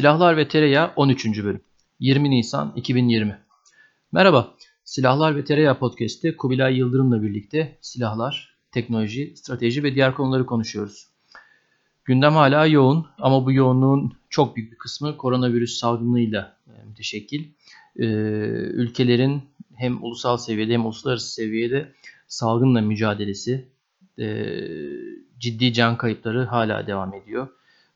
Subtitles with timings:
[0.00, 1.44] Silahlar ve Tereyağı 13.
[1.44, 1.60] bölüm
[1.98, 3.38] 20 Nisan 2020
[4.12, 4.54] Merhaba,
[4.84, 11.08] Silahlar ve Tereyağı podcast'te Kubilay Yıldırım'la birlikte silahlar, teknoloji, strateji ve diğer konuları konuşuyoruz.
[12.04, 17.48] Gündem hala yoğun ama bu yoğunluğun çok büyük bir kısmı koronavirüs salgınıyla e, müteşekkil.
[17.96, 18.04] Ee,
[18.74, 19.42] ülkelerin
[19.74, 21.92] hem ulusal seviyede hem uluslararası seviyede
[22.28, 23.68] salgınla mücadelesi,
[24.18, 24.46] e,
[25.38, 27.48] ciddi can kayıpları hala devam ediyor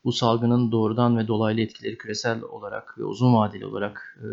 [0.04, 4.27] bu salgının doğrudan ve dolaylı etkileri küresel olarak ve uzun vadeli olarak e,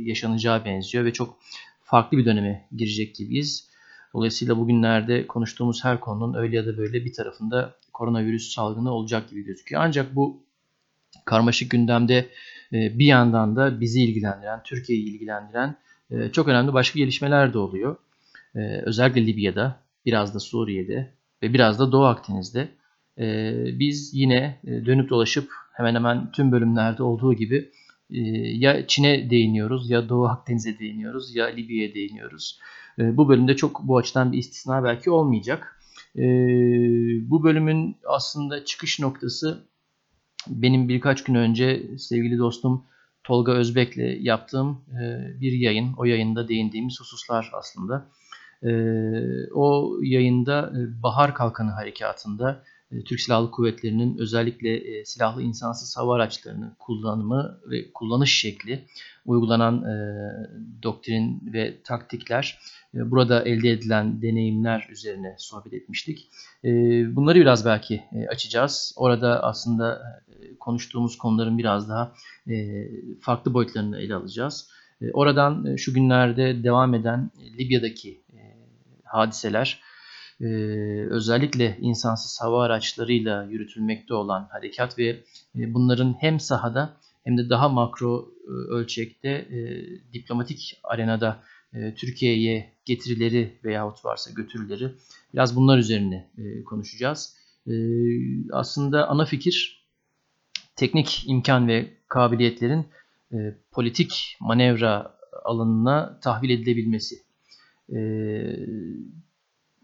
[0.00, 1.36] yaşanacağı benziyor ve çok
[1.82, 3.68] farklı bir döneme girecek gibiyiz.
[4.14, 9.44] Dolayısıyla bugünlerde konuştuğumuz her konunun öyle ya da böyle bir tarafında koronavirüs salgını olacak gibi
[9.44, 9.82] gözüküyor.
[9.84, 10.42] Ancak bu
[11.24, 12.28] karmaşık gündemde
[12.72, 15.76] e, bir yandan da bizi ilgilendiren, Türkiye'yi ilgilendiren
[16.10, 17.96] e, çok önemli başka gelişmeler de oluyor.
[18.84, 21.10] Özellikle Libya'da, biraz da Suriye'de
[21.42, 22.68] ve biraz da Doğu Akdeniz'de
[23.18, 27.70] e, biz yine e, dönüp dolaşıp hemen hemen tüm bölümlerde olduğu gibi
[28.10, 28.20] e,
[28.56, 32.58] ya Çin'e değiniyoruz ya Doğu Akdeniz'e değiniyoruz ya Libya'ya değiniyoruz.
[32.98, 35.80] E, bu bölümde çok bu açıdan bir istisna belki olmayacak.
[36.16, 36.22] E,
[37.30, 39.64] bu bölümün aslında çıkış noktası
[40.48, 42.84] benim birkaç gün önce sevgili dostum
[43.24, 45.94] Tolga Özbek'le yaptığım e, bir yayın.
[45.98, 48.06] O yayında değindiğimiz hususlar aslında.
[49.54, 52.62] O yayında e, Bahar Kalkanı Harekatı'nda
[53.02, 58.84] Türk Silahlı Kuvvetleri'nin özellikle e, silahlı insansız hava araçlarının kullanımı ve kullanış şekli,
[59.26, 59.94] uygulanan e,
[60.82, 62.58] doktrin ve taktikler,
[62.94, 66.28] e, burada elde edilen deneyimler üzerine sohbet etmiştik.
[66.64, 66.70] E,
[67.16, 68.94] bunları biraz belki e, açacağız.
[68.96, 72.14] Orada aslında e, konuştuğumuz konuların biraz daha
[72.50, 72.88] e,
[73.20, 74.68] farklı boyutlarını ele alacağız.
[75.00, 78.38] E, oradan e, şu günlerde devam eden e, Libya'daki e,
[79.04, 79.80] hadiseler,
[80.44, 80.46] e,
[81.10, 85.08] özellikle insansız hava araçlarıyla yürütülmekte olan harekat ve
[85.56, 89.48] e, bunların hem sahada hem de daha makro e, ölçekte
[90.12, 91.42] diplomatik arenada
[91.96, 94.92] Türkiye'ye getirileri veyahut varsa götürüleri
[95.32, 96.30] biraz bunlar üzerine
[96.66, 97.36] konuşacağız.
[98.52, 99.86] Aslında ana fikir
[100.76, 102.86] teknik imkan ve kabiliyetlerin
[103.70, 107.16] politik manevra alanına tahvil edilebilmesi.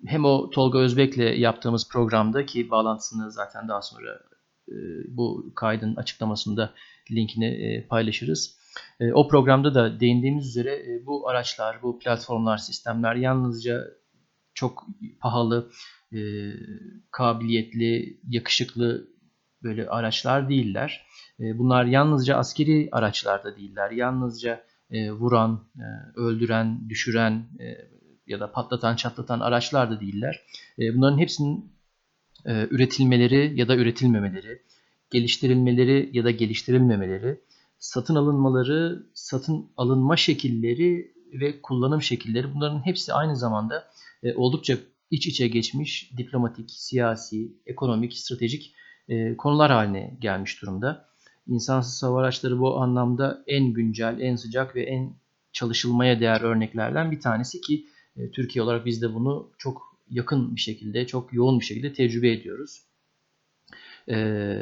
[0.07, 4.21] Hem o Tolga Özbek'le yaptığımız programda ki bağlantısını zaten daha sonra
[4.69, 4.75] e,
[5.09, 6.75] bu kaydın açıklamasında
[7.11, 8.61] linkini e, paylaşırız.
[9.01, 13.85] E, o programda da değindiğimiz üzere bu araçlar, bu platformlar, sistemler yalnızca
[14.55, 14.87] çok
[15.21, 15.71] pahalı,
[17.11, 19.09] kabiliyetli, yakışıklı
[19.63, 21.07] böyle araçlar değiller.
[21.39, 23.91] Bunlar yalnızca askeri araçlar da değiller.
[23.91, 25.69] Yalnızca vuran,
[26.17, 27.49] öldüren, düşüren,
[28.31, 30.43] ya da patlatan çatlatan araçlar da değiller.
[30.79, 31.73] E, bunların hepsinin
[32.47, 34.63] e, üretilmeleri ya da üretilmemeleri,
[35.11, 37.41] geliştirilmeleri ya da geliştirilmemeleri,
[37.79, 43.85] satın alınmaları, satın alınma şekilleri ve kullanım şekilleri bunların hepsi aynı zamanda
[44.23, 44.77] e, oldukça
[45.11, 48.75] iç içe geçmiş diplomatik, siyasi, ekonomik, stratejik
[49.39, 51.09] konular haline gelmiş durumda.
[51.47, 55.15] İnsansız hava araçları bu anlamda en güncel, en sıcak ve en
[55.53, 60.61] çalışılmaya değer örneklerden bir tanesi ki e, Türkiye olarak biz de bunu çok yakın bir
[60.61, 62.83] şekilde, çok yoğun bir şekilde tecrübe ediyoruz.
[64.09, 64.59] E,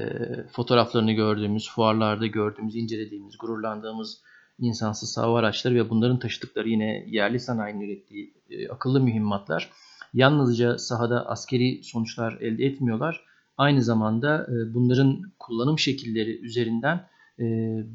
[0.53, 4.23] fotoğraflarını gördüğümüz, fuarlarda gördüğümüz, incelediğimiz, gururlandığımız
[4.59, 9.71] insansız hava araçları ve bunların taşıdıkları yine yerli sanayinin ürettiği e, akıllı mühimmatlar
[10.15, 13.25] yalnızca sahada askeri sonuçlar elde etmiyorlar.
[13.57, 17.45] Aynı zamanda e, bunların kullanım şekilleri üzerinden e,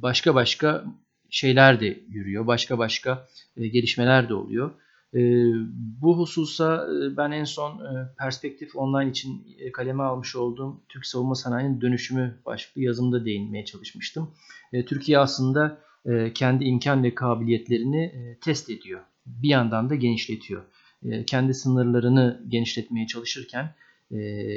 [0.02, 0.86] başka başka
[1.30, 2.48] şeyler de yürüyor.
[2.48, 3.28] Başka başka
[3.58, 4.72] e, gelişmeler de oluyor.
[5.16, 5.52] Ee,
[6.02, 11.06] bu hususa e, ben en son e, Perspektif Online için e, kaleme almış olduğum Türk
[11.06, 14.32] Savunma Sanayi'nin dönüşümü başlıklı yazımda değinmeye çalışmıştım.
[14.86, 15.78] Türkiye aslında
[16.36, 19.02] kendi imkan ve kabiliyetlerini test ediyor.
[19.26, 20.64] Bir yandan da genişletiyor.
[21.28, 23.76] Kendi sınırlarını genişletmeye çalışırken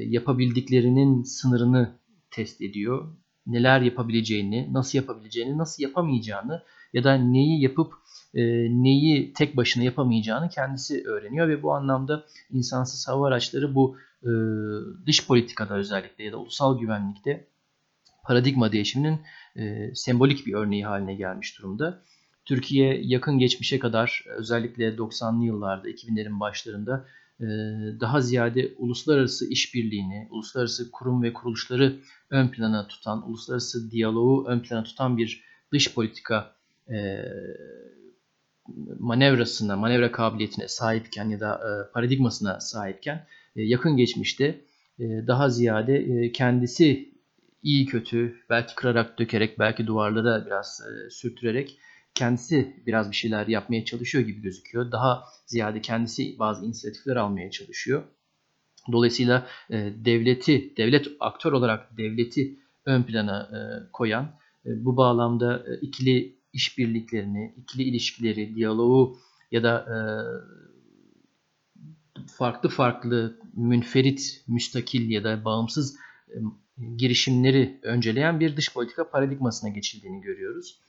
[0.02, 1.98] yapabildiklerinin sınırını
[2.30, 3.14] test ediyor.
[3.46, 6.62] Neler yapabileceğini, nasıl yapabileceğini, nasıl yapamayacağını
[6.92, 7.92] ya da neyi yapıp
[8.34, 8.42] e,
[8.82, 14.30] neyi tek başına yapamayacağını kendisi öğreniyor ve bu anlamda insansız hava araçları bu e,
[15.06, 17.48] dış politikada özellikle ya da ulusal güvenlikte
[18.24, 19.20] paradigma değişiminin
[19.56, 22.02] e, sembolik bir örneği haline gelmiş durumda.
[22.44, 27.06] Türkiye yakın geçmişe kadar özellikle 90'lı yıllarda 2000'lerin başlarında
[27.40, 27.46] e,
[28.00, 32.00] daha ziyade uluslararası işbirliğini, uluslararası kurum ve kuruluşları
[32.30, 36.55] ön plana tutan, uluslararası diyaloğu ön plana tutan bir dış politika
[36.90, 37.24] e,
[38.98, 44.60] manevrasına, manevra kabiliyetine sahipken ya da e, paradigmasına sahipken e, yakın geçmişte
[44.98, 47.08] e, daha ziyade e, kendisi
[47.62, 51.78] iyi kötü belki kırarak dökerek belki duvarlara biraz e, sürtürerek
[52.14, 54.92] kendisi biraz bir şeyler yapmaya çalışıyor gibi gözüküyor.
[54.92, 58.02] Daha ziyade kendisi bazı inisiyatifler almaya çalışıyor.
[58.92, 63.58] Dolayısıyla e, devleti, devlet aktör olarak devleti ön plana e,
[63.92, 64.24] koyan,
[64.66, 69.18] e, bu bağlamda e, ikili işbirliklerini, ikili ilişkileri, diyaloğu
[69.50, 69.96] ya da e,
[72.38, 75.96] farklı farklı münferit, müstakil ya da bağımsız
[76.28, 76.36] e,
[76.96, 80.80] girişimleri önceleyen bir dış politika paradigmasına geçildiğini görüyoruz.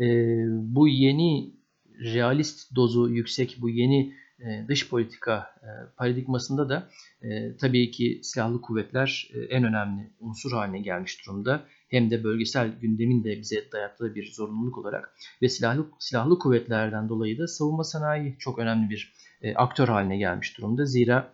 [0.00, 0.04] E,
[0.48, 1.54] bu yeni
[2.00, 6.90] realist dozu yüksek bu yeni e, dış politika e, paradigmasında da
[7.22, 11.66] e, tabii ki silahlı kuvvetler e, en önemli unsur haline gelmiş durumda.
[11.88, 17.38] Hem de bölgesel gündemin de bize dayattığı bir zorunluluk olarak ve silahlı silahlı kuvvetlerden dolayı
[17.38, 19.12] da savunma sanayi çok önemli bir
[19.42, 20.84] e, aktör haline gelmiş durumda.
[20.84, 21.32] Zira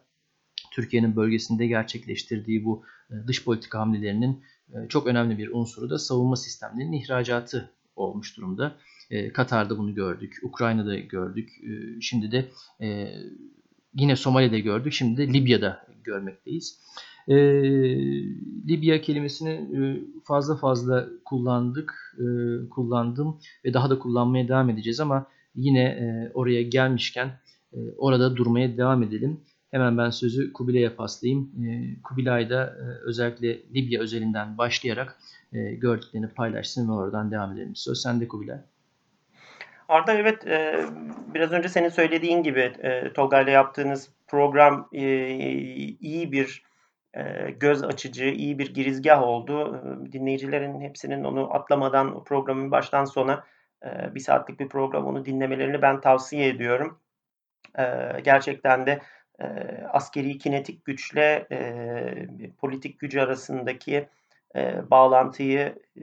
[0.72, 6.36] Türkiye'nin bölgesinde gerçekleştirdiği bu e, dış politika hamlelerinin e, çok önemli bir unsuru da savunma
[6.36, 8.76] sistemlerinin ihracatı olmuş durumda.
[9.10, 12.48] E, Katar'da bunu gördük, Ukrayna'da gördük, e, şimdi de
[12.80, 13.12] e,
[13.94, 16.80] yine Somali'de gördük, şimdi de Libya'da görmekteyiz.
[17.28, 17.34] E,
[18.68, 19.80] Libya kelimesini e,
[20.24, 22.24] fazla fazla kullandık, e,
[22.68, 27.40] kullandım ve daha da kullanmaya devam edeceğiz ama yine e, oraya gelmişken
[27.72, 29.40] e, orada durmaya devam edelim.
[29.70, 31.50] Hemen ben sözü Kubilay'a paslayayım.
[31.64, 35.18] E, Kubilay da e, özellikle Libya özelinden başlayarak
[35.52, 37.76] e, gördüklerini paylaşsın ve oradan devam edelim.
[37.76, 38.58] Söz sende Kubilay.
[39.88, 40.86] Arda evet e,
[41.34, 45.04] biraz önce senin söylediğin gibi e, Tolga ile yaptığınız program e,
[46.00, 46.62] iyi bir
[47.60, 49.82] göz açıcı, iyi bir girizgah oldu.
[50.08, 53.44] E, dinleyicilerin hepsinin onu atlamadan programın baştan sona
[53.84, 57.00] e, bir saatlik bir program onu dinlemelerini ben tavsiye ediyorum.
[57.78, 57.84] E,
[58.24, 59.00] gerçekten de
[59.40, 59.44] e,
[59.92, 64.08] askeri kinetik güçle e, politik gücü arasındaki
[64.56, 66.02] e, bağlantıyı e,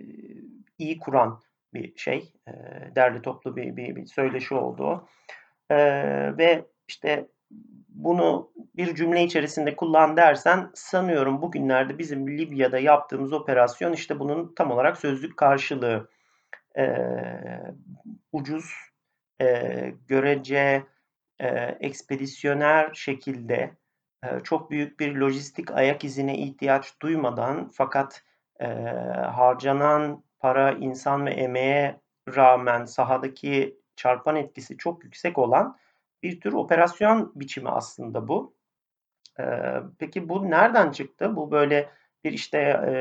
[0.78, 1.42] iyi kuran
[1.74, 2.34] bir şey.
[2.48, 2.52] E,
[2.96, 5.08] derli toplu bir, bir, bir söyleşi oldu.
[5.70, 5.78] E,
[6.38, 7.28] ve işte
[7.90, 14.72] bunu bir cümle içerisinde kullan dersen sanıyorum bugünlerde bizim Libya'da yaptığımız operasyon işte bunun tam
[14.72, 16.10] olarak sözlük karşılığı.
[16.78, 16.96] E,
[18.32, 18.72] ucuz,
[19.42, 20.84] e, görece,
[21.40, 21.48] e,
[21.80, 23.72] ekspedisyoner şekilde
[24.24, 28.24] e, çok büyük bir lojistik ayak izine ihtiyaç duymadan fakat
[28.60, 28.66] e,
[29.32, 32.00] harcanan para, insan ve emeğe
[32.36, 35.78] rağmen sahadaki çarpan etkisi çok yüksek olan
[36.24, 38.54] bir tür operasyon biçimi aslında bu.
[39.40, 39.44] E,
[40.00, 41.36] peki bu nereden çıktı?
[41.36, 41.90] Bu böyle
[42.24, 42.94] bir işte e,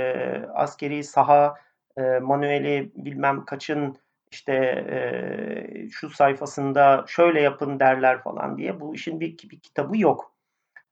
[0.55, 1.55] askeri saha
[1.97, 3.97] e, manueli bilmem kaçın
[4.31, 4.55] işte
[4.91, 10.35] e, şu sayfasında şöyle yapın derler falan diye bu işin bir, bir kitabı yok.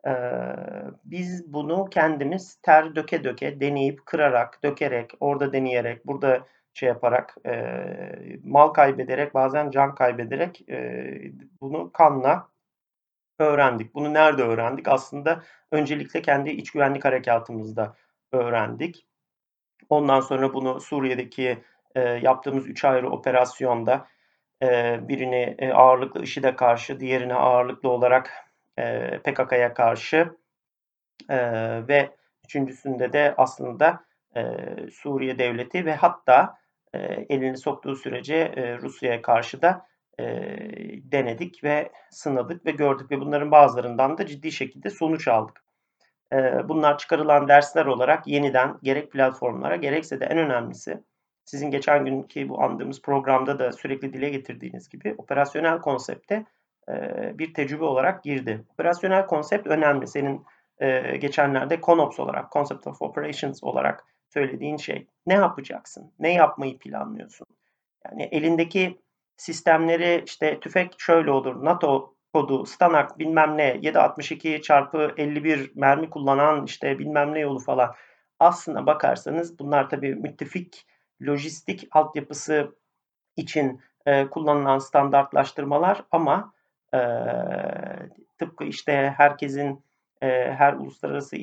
[0.07, 0.13] E,
[1.05, 6.47] biz bunu kendimiz ter döke döke deneyip kırarak dökerek orada deneyerek burada
[6.79, 7.55] şey yaparak e,
[8.45, 11.11] mal kaybederek bazen can kaybederek e,
[11.61, 12.49] bunu kanla
[13.39, 13.95] öğrendik.
[13.95, 14.89] Bunu nerede öğrendik?
[14.89, 15.43] Aslında
[15.73, 17.95] öncelikle kendi iç güvenlik harekatımızda
[18.33, 19.07] öğrendik.
[19.89, 21.59] Ondan sonra bunu Suriye'deki
[21.95, 24.07] e, yaptığımız üç ayrı operasyonda
[24.63, 28.31] e, birini e, ağırlıklı IŞİD'e karşı, diğerini ağırlıklı olarak
[28.79, 30.37] e, PKK'ya karşı
[31.29, 31.39] e,
[31.89, 32.11] ve
[32.45, 34.05] üçüncüsünde de aslında
[34.37, 34.43] e,
[34.93, 36.59] Suriye devleti ve hatta
[36.95, 39.87] e, elini soktuğu sürece e, Rusya'ya karşı da
[40.21, 40.25] e,
[41.13, 45.65] denedik ve sınadık ve gördük ve bunların bazılarından da ciddi şekilde sonuç aldık.
[46.33, 51.03] E, bunlar çıkarılan dersler olarak yeniden gerek platformlara gerekse de en önemlisi
[51.45, 56.45] sizin geçen günkü bu andığımız programda da sürekli dile getirdiğiniz gibi operasyonel konsepte
[56.89, 56.93] e,
[57.39, 58.65] bir tecrübe olarak girdi.
[58.73, 60.07] Operasyonel konsept önemli.
[60.07, 60.45] Senin
[60.79, 65.07] e, geçenlerde CONOPS olarak, Concept of Operations olarak söylediğin şey.
[65.27, 66.13] Ne yapacaksın?
[66.19, 67.47] Ne yapmayı planlıyorsun?
[68.05, 69.01] Yani elindeki
[69.37, 76.65] sistemleri işte tüfek şöyle olur, NATO kodu, Stanak bilmem ne, 762 çarpı 51 mermi kullanan
[76.65, 77.95] işte bilmem ne yolu falan.
[78.41, 80.87] Aslına bakarsanız bunlar tabii müttefik
[81.23, 82.77] lojistik altyapısı
[83.37, 86.53] için e, kullanılan standartlaştırmalar ama
[86.95, 86.99] e,
[88.39, 89.85] tıpkı işte herkesin
[90.23, 91.37] e, her uluslararası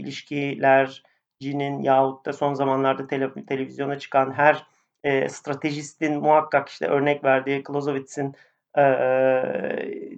[1.40, 4.66] ilişkilercinin yahut da son zamanlarda tele, televizyona çıkan her
[5.04, 8.36] e, stratejistin muhakkak işte örnek verdiği Clausewitz'in
[8.78, 8.84] e,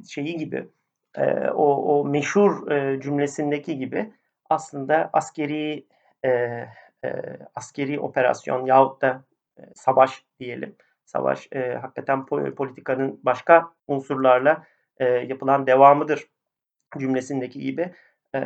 [0.09, 0.67] şeyi gibi
[1.15, 4.13] e, o, o meşhur e, cümlesindeki gibi
[4.49, 5.85] aslında askeri
[6.25, 7.09] e, e,
[7.55, 9.23] askeri operasyon yahut da
[9.57, 10.75] e, savaş diyelim.
[11.05, 14.63] Savaş e, hakikaten politikanın başka unsurlarla
[14.97, 16.27] e, yapılan devamıdır
[16.99, 17.93] cümlesindeki gibi.
[18.35, 18.39] E,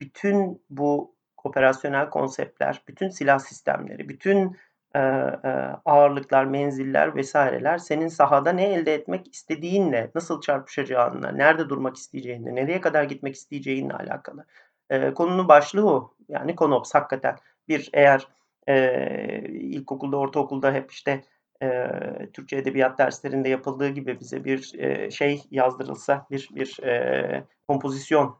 [0.00, 4.56] bütün bu operasyonel konseptler, bütün silah sistemleri, bütün
[4.94, 5.48] e, e,
[5.84, 12.80] ağırlıklar, menziller vesaireler senin sahada ne elde etmek istediğinle, nasıl çarpışacağınla, nerede durmak isteyeceğinle, nereye
[12.80, 14.46] kadar gitmek isteyeceğinle alakalı.
[14.90, 16.14] E, konunun başlığı o.
[16.28, 17.36] Yani konops hakikaten
[17.68, 18.28] bir eğer
[18.66, 21.20] e, ilkokulda, ortaokulda hep işte
[21.62, 21.88] e,
[22.32, 28.36] Türkçe edebiyat derslerinde yapıldığı gibi bize bir e, şey yazdırılsa, bir bir e, kompozisyon,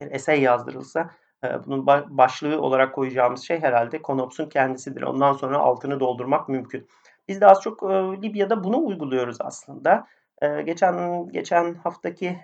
[0.00, 1.10] bir esey yazdırılsa
[1.44, 5.02] e, bunun başlığı olarak koyacağımız şey herhalde Konops'un kendisidir.
[5.02, 6.88] Ondan sonra altını doldurmak mümkün.
[7.28, 7.86] Biz de az çok e,
[8.22, 10.06] Libya'da bunu uyguluyoruz aslında.
[10.42, 12.40] E, geçen geçen haftaki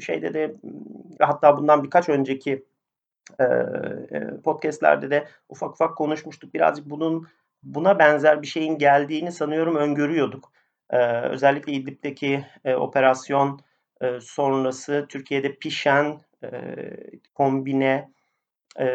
[0.00, 0.54] şeyde de
[1.20, 2.64] hatta bundan birkaç önceki
[4.44, 6.54] podcastlerde de ufak ufak konuşmuştuk.
[6.54, 7.28] Birazcık bunun
[7.62, 10.52] buna benzer bir şeyin geldiğini sanıyorum öngörüyorduk.
[11.30, 13.60] Özellikle İdlib'deki operasyon
[14.20, 16.50] sonrası Türkiye'de pişen e,
[17.34, 18.10] kombine
[18.80, 18.86] e,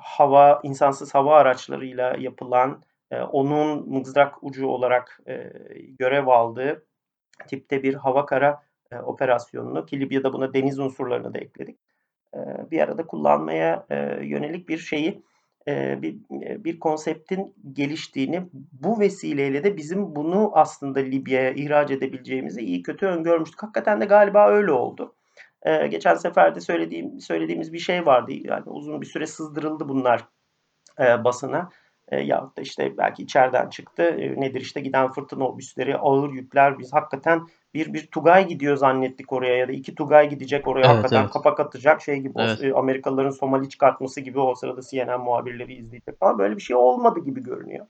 [0.00, 5.52] hava insansız hava araçlarıyla yapılan e, onun mızrak ucu olarak e,
[5.98, 6.86] görev aldığı
[7.48, 11.78] tipte bir hava kara e, operasyonunu ki Libya'da buna deniz unsurlarını da ekledik.
[12.34, 12.38] E,
[12.70, 15.22] bir arada kullanmaya e, yönelik bir şeyi
[16.02, 16.16] bir,
[16.64, 18.42] bir konseptin geliştiğini
[18.72, 23.62] bu vesileyle de bizim bunu aslında Libya'ya ihraç edebileceğimizi iyi kötü öngörmüştük.
[23.62, 25.14] Hakikaten de galiba öyle oldu.
[25.64, 28.32] Geçen sefer de söylediğim, söylediğimiz bir şey vardı.
[28.32, 30.24] Yani uzun bir süre sızdırıldı bunlar
[30.98, 31.70] basına.
[32.08, 34.02] E, yahut da işte belki içeriden çıktı.
[34.02, 36.78] E, nedir işte giden fırtına obüsleri, ağır yükler.
[36.78, 40.88] Biz hakikaten bir bir Tugay gidiyor zannettik oraya ya da iki Tugay gidecek oraya evet,
[40.88, 41.30] hakikaten evet.
[41.30, 42.58] kapak atacak şey gibi evet.
[42.62, 46.76] o, e, Amerikalıların Somali çıkartması gibi o sırada CNN muhabirleri izleyecek falan böyle bir şey
[46.76, 47.86] olmadı gibi görünüyor.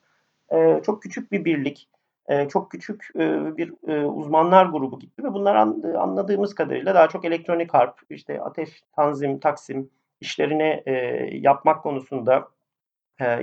[0.52, 1.88] E, çok küçük bir birlik,
[2.48, 3.10] çok küçük
[3.56, 3.72] bir
[4.04, 9.40] uzmanlar grubu gitti ve bunlar an, anladığımız kadarıyla daha çok elektronik harp, işte ateş, tanzim,
[9.40, 9.90] taksim
[10.20, 10.82] işlerini
[11.32, 12.48] yapmak konusunda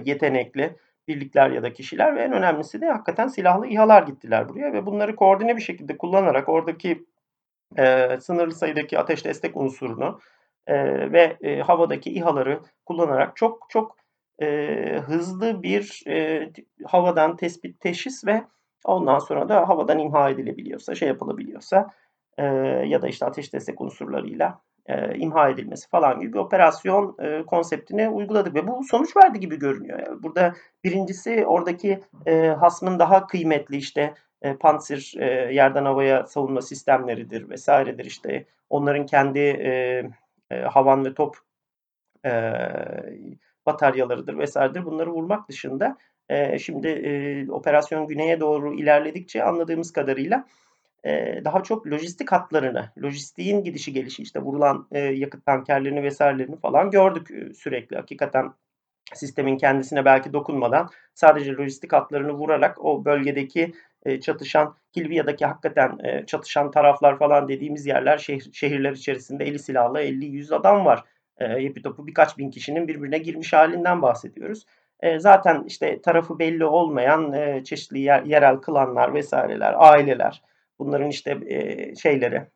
[0.06, 0.76] yetenekli
[1.08, 5.16] birlikler ya da kişiler ve en önemlisi de hakikaten silahlı İHA'lar gittiler buraya ve bunları
[5.16, 7.06] koordine bir şekilde kullanarak oradaki
[7.78, 10.20] e, sınırlı sayıdaki ateş destek unsurunu
[10.68, 10.76] e,
[11.12, 13.98] ve e, havadaki İHA'ları kullanarak çok çok
[14.42, 14.48] e,
[15.06, 16.50] hızlı bir e,
[16.86, 18.44] havadan tespit, teşhis ve
[18.86, 21.90] ondan sonra da havadan imha edilebiliyorsa, şey yapılabiliyorsa
[22.38, 22.46] e,
[22.88, 28.10] ya da işte ateş destek unsurlarıyla e, imha edilmesi falan gibi bir operasyon e, konseptini
[28.10, 30.00] uyguladık ve bu sonuç verdi gibi görünüyor.
[30.00, 36.62] Yani burada birincisi oradaki e, hasmın daha kıymetli işte e, Panzer e, yerden havaya savunma
[36.62, 40.04] sistemleridir vesairedir işte onların kendi e,
[40.52, 41.38] e, havan ve top
[42.26, 42.32] e,
[43.66, 44.86] bataryalarıdır vesairedir.
[44.86, 45.98] Bunları vurmak dışında
[46.32, 50.46] e, şimdi e, operasyon güneye doğru ilerledikçe anladığımız kadarıyla
[51.46, 57.96] daha çok lojistik hatlarını, lojistiğin gidişi gelişi işte vurulan yakıt tankerlerini vesairelerini falan gördük sürekli.
[57.96, 58.54] Hakikaten
[59.14, 63.74] sistemin kendisine belki dokunmadan sadece lojistik hatlarını vurarak o bölgedeki
[64.22, 70.86] çatışan Kilviya'daki hakikaten çatışan taraflar falan dediğimiz yerler şehir, şehirler içerisinde 50 silahlı 50-100 adam
[70.86, 71.04] var.
[71.60, 74.66] Yepi topu birkaç bin kişinin birbirine girmiş halinden bahsediyoruz.
[75.18, 80.42] Zaten işte tarafı belli olmayan çeşitli yer, yerel klanlar vesaireler, aileler
[80.82, 82.48] Bunların işte e, şeyleri,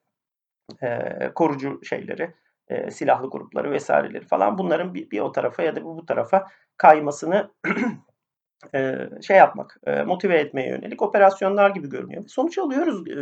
[0.84, 2.34] e, korucu şeyleri,
[2.68, 6.48] e, silahlı grupları vesaireleri falan bunların bir, bir o tarafa ya da bu, bu tarafa
[6.78, 7.52] kaymasını
[8.75, 12.24] e, şey yapmak, e, motive etmeye yönelik operasyonlar gibi görünüyor.
[12.28, 13.14] Sonuç alıyoruz e,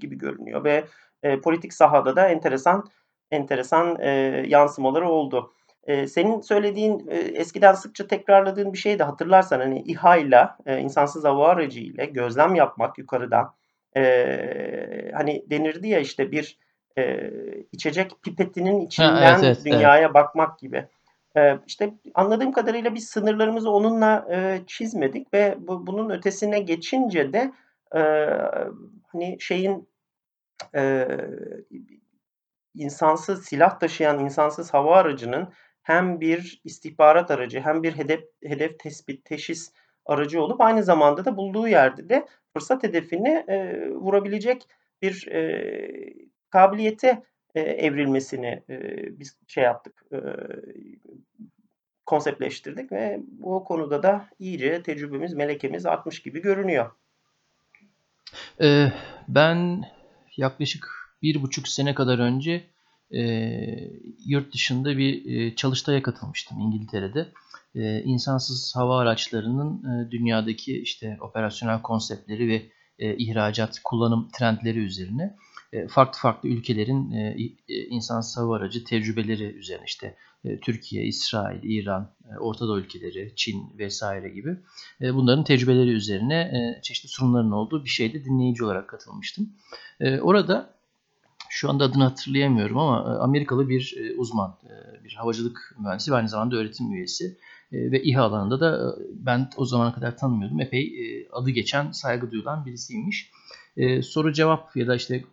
[0.00, 0.84] gibi görünüyor ve
[1.22, 2.84] e, politik sahada da enteresan
[3.30, 4.08] enteresan e,
[4.46, 5.52] yansımaları oldu.
[5.88, 10.78] E, senin söylediğin e, eskiden sıkça tekrarladığın bir şey de hatırlarsan hani İHA ile e,
[10.78, 13.54] insansız hava aracı ile gözlem yapmak yukarıdan
[13.96, 16.58] e, hani denirdi ya işte bir
[16.98, 17.30] e,
[17.72, 20.14] içecek pipetinin içinden ha, evet, evet, dünyaya evet.
[20.14, 20.88] bakmak gibi.
[21.36, 27.52] E, işte anladığım kadarıyla biz sınırlarımızı onunla e, çizmedik ve bu, bunun ötesine geçince de
[27.94, 28.00] e,
[29.12, 29.88] hani şeyin
[30.74, 31.08] e,
[32.74, 35.48] insansız silah taşıyan insansız hava aracının
[35.88, 39.72] hem bir istihbarat aracı hem bir hedef hedef tespit teşhis
[40.06, 44.62] aracı olup aynı zamanda da bulduğu yerde de fırsat hedefini e, vurabilecek
[45.02, 45.60] bir e,
[46.50, 47.22] kabiliyete
[47.54, 48.78] e, evrilmesini e,
[49.18, 50.18] biz şey yaptık, e,
[52.06, 56.90] konseptleştirdik ve bu konuda da iyice tecrübemiz, melekemiz artmış gibi görünüyor.
[58.60, 58.92] Ee,
[59.28, 59.84] ben
[60.36, 60.88] yaklaşık
[61.22, 62.64] bir buçuk sene kadar önce
[63.14, 63.20] e,
[64.26, 67.28] yurt dışında bir e, çalıştaya katılmıştım İngiltere'de
[67.74, 72.62] e, insansız hava araçlarının e, dünyadaki işte operasyonel konseptleri ve
[72.98, 75.36] e, ihracat kullanım trendleri üzerine
[75.72, 77.36] e, farklı farklı ülkelerin e,
[77.68, 80.16] e, insansız hava aracı tecrübeleri üzerine işte
[80.62, 84.56] Türkiye, İsrail, İran, Orta Doğu ülkeleri, Çin vesaire gibi
[85.00, 89.52] bunların tecrübeleri üzerine çeşitli sunumların olduğu bir şeyde dinleyici olarak katılmıştım.
[90.22, 90.77] Orada
[91.48, 94.56] şu anda adını hatırlayamıyorum ama Amerikalı bir uzman,
[95.04, 97.38] bir havacılık mühendisi ve aynı zamanda öğretim üyesi
[97.72, 100.60] ve İHA alanında da ben o zamana kadar tanımıyordum.
[100.60, 100.92] Epey
[101.32, 103.30] adı geçen, saygı duyulan birisiymiş.
[104.02, 105.24] Soru cevap ya da işte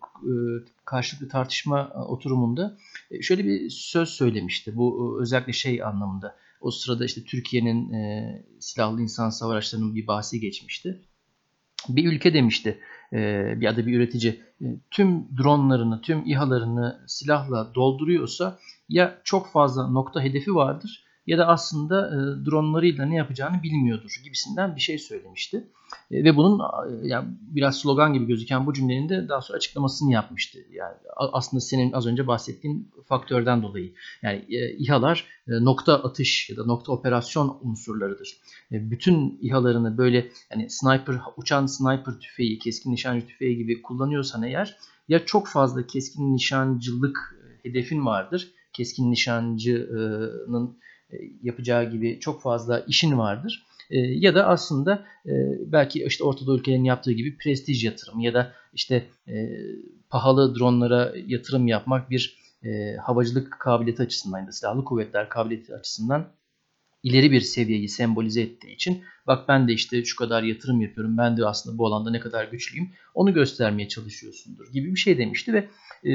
[0.86, 2.78] karşılıklı tartışma oturumunda
[3.22, 4.78] şöyle bir söz söylemişti.
[4.78, 6.36] Bu özellikle şey anlamında.
[6.62, 7.92] O sırada işte Türkiye'nin
[8.60, 11.02] silahlı insan savaş araçlarının bir bahsi geçmişti.
[11.90, 12.80] Bir ülke demişti
[13.60, 14.42] ya da bir üretici
[14.92, 18.58] tüm dronlarını, tüm İHA'larını silahla dolduruyorsa
[18.90, 24.76] ya çok fazla nokta hedefi vardır ya da aslında e, dronlarıyla ne yapacağını bilmiyordur gibisinden
[24.76, 25.64] bir şey söylemişti.
[26.12, 30.12] E, ve bunun e, yani biraz slogan gibi gözüken bu cümlenin de daha sonra açıklamasını
[30.12, 30.60] yapmıştı.
[30.72, 33.94] Yani aslında senin az önce bahsettiğin faktörden dolayı.
[34.22, 38.38] Yani e, İHA'lar e, nokta atış ya da nokta operasyon unsurlarıdır.
[38.72, 44.78] Bütün İHA'larını böyle yani sniper uçan sniper tüfeği, keskin nişancı tüfeği gibi kullanıyorsan eğer
[45.08, 48.52] ya çok fazla keskin nişancılık hedefin vardır.
[48.74, 50.78] Keskin nişancının
[51.44, 53.66] yapacağı gibi çok fazla işin vardır.
[53.90, 55.32] E, ya da aslında e,
[55.72, 59.06] belki işte Orta ülkelerin yaptığı gibi prestij yatırım ya da işte
[60.10, 62.46] pahalı dronlara yatırım yapmak bir
[63.02, 66.28] havacılık kabiliyeti açısından ya da silahlı kuvvetler kabiliyeti açısından
[67.06, 71.38] ileri bir seviyeyi sembolize ettiği için bak ben de işte şu kadar yatırım yapıyorum ben
[71.38, 75.58] de aslında bu alanda ne kadar güçlüyüm onu göstermeye çalışıyorsundur gibi bir şey demişti ve
[76.10, 76.12] e,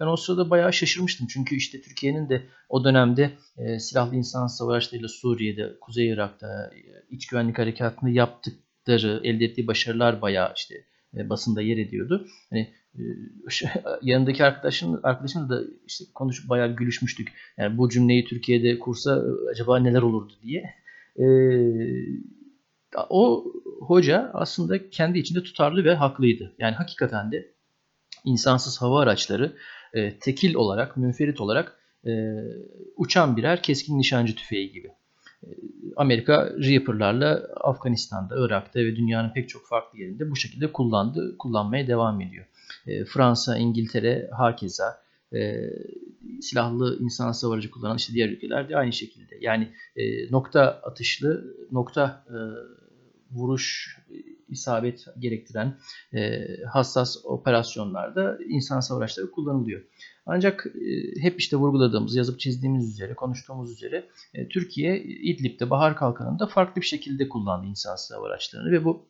[0.00, 5.08] ben o sırada bayağı şaşırmıştım çünkü işte Türkiye'nin de o dönemde e, silahlı insan savaşlarıyla
[5.08, 10.74] Suriye'de, Kuzey Irak'ta e, iç güvenlik harekatını yaptıkları, elde ettiği başarılar bayağı işte
[11.12, 12.26] basında yer ediyordu.
[12.50, 12.74] Hani
[14.02, 17.32] yanındaki arkadaşım arkadaşımla da işte konuşup bayağı gülüşmüştük.
[17.56, 20.74] Yani bu cümleyi Türkiye'de kursa e, acaba neler olurdu diye.
[21.18, 21.26] E,
[23.08, 26.52] o hoca aslında kendi içinde tutarlı ve haklıydı.
[26.58, 27.50] Yani hakikaten de
[28.24, 29.56] insansız hava araçları
[29.94, 32.12] e, tekil olarak, münferit olarak e,
[32.96, 34.90] uçan birer keskin nişancı tüfeği gibi.
[35.96, 42.20] Amerika Reaper'larla Afganistan'da, Irak'ta ve dünyanın pek çok farklı yerinde bu şekilde kullandı, kullanmaya devam
[42.20, 42.46] ediyor.
[42.86, 45.02] E, Fransa, İngiltere hakeza
[45.34, 45.70] e,
[46.40, 49.38] silahlı insan savarıcı kullanan işte diğer ülkeler de aynı şekilde.
[49.40, 52.38] Yani e, nokta atışlı, nokta e,
[53.30, 53.98] vuruş
[54.48, 55.78] isabet gerektiren
[56.14, 59.82] e, hassas operasyonlarda insan savaşları kullanılıyor.
[60.26, 66.46] Ancak e, hep işte vurguladığımız, yazıp çizdiğimiz üzere, konuştuğumuz üzere e, Türkiye İdlib'de Bahar Kalkanı'nda
[66.46, 69.08] farklı bir şekilde kullandı insan hava araçlarını ve bu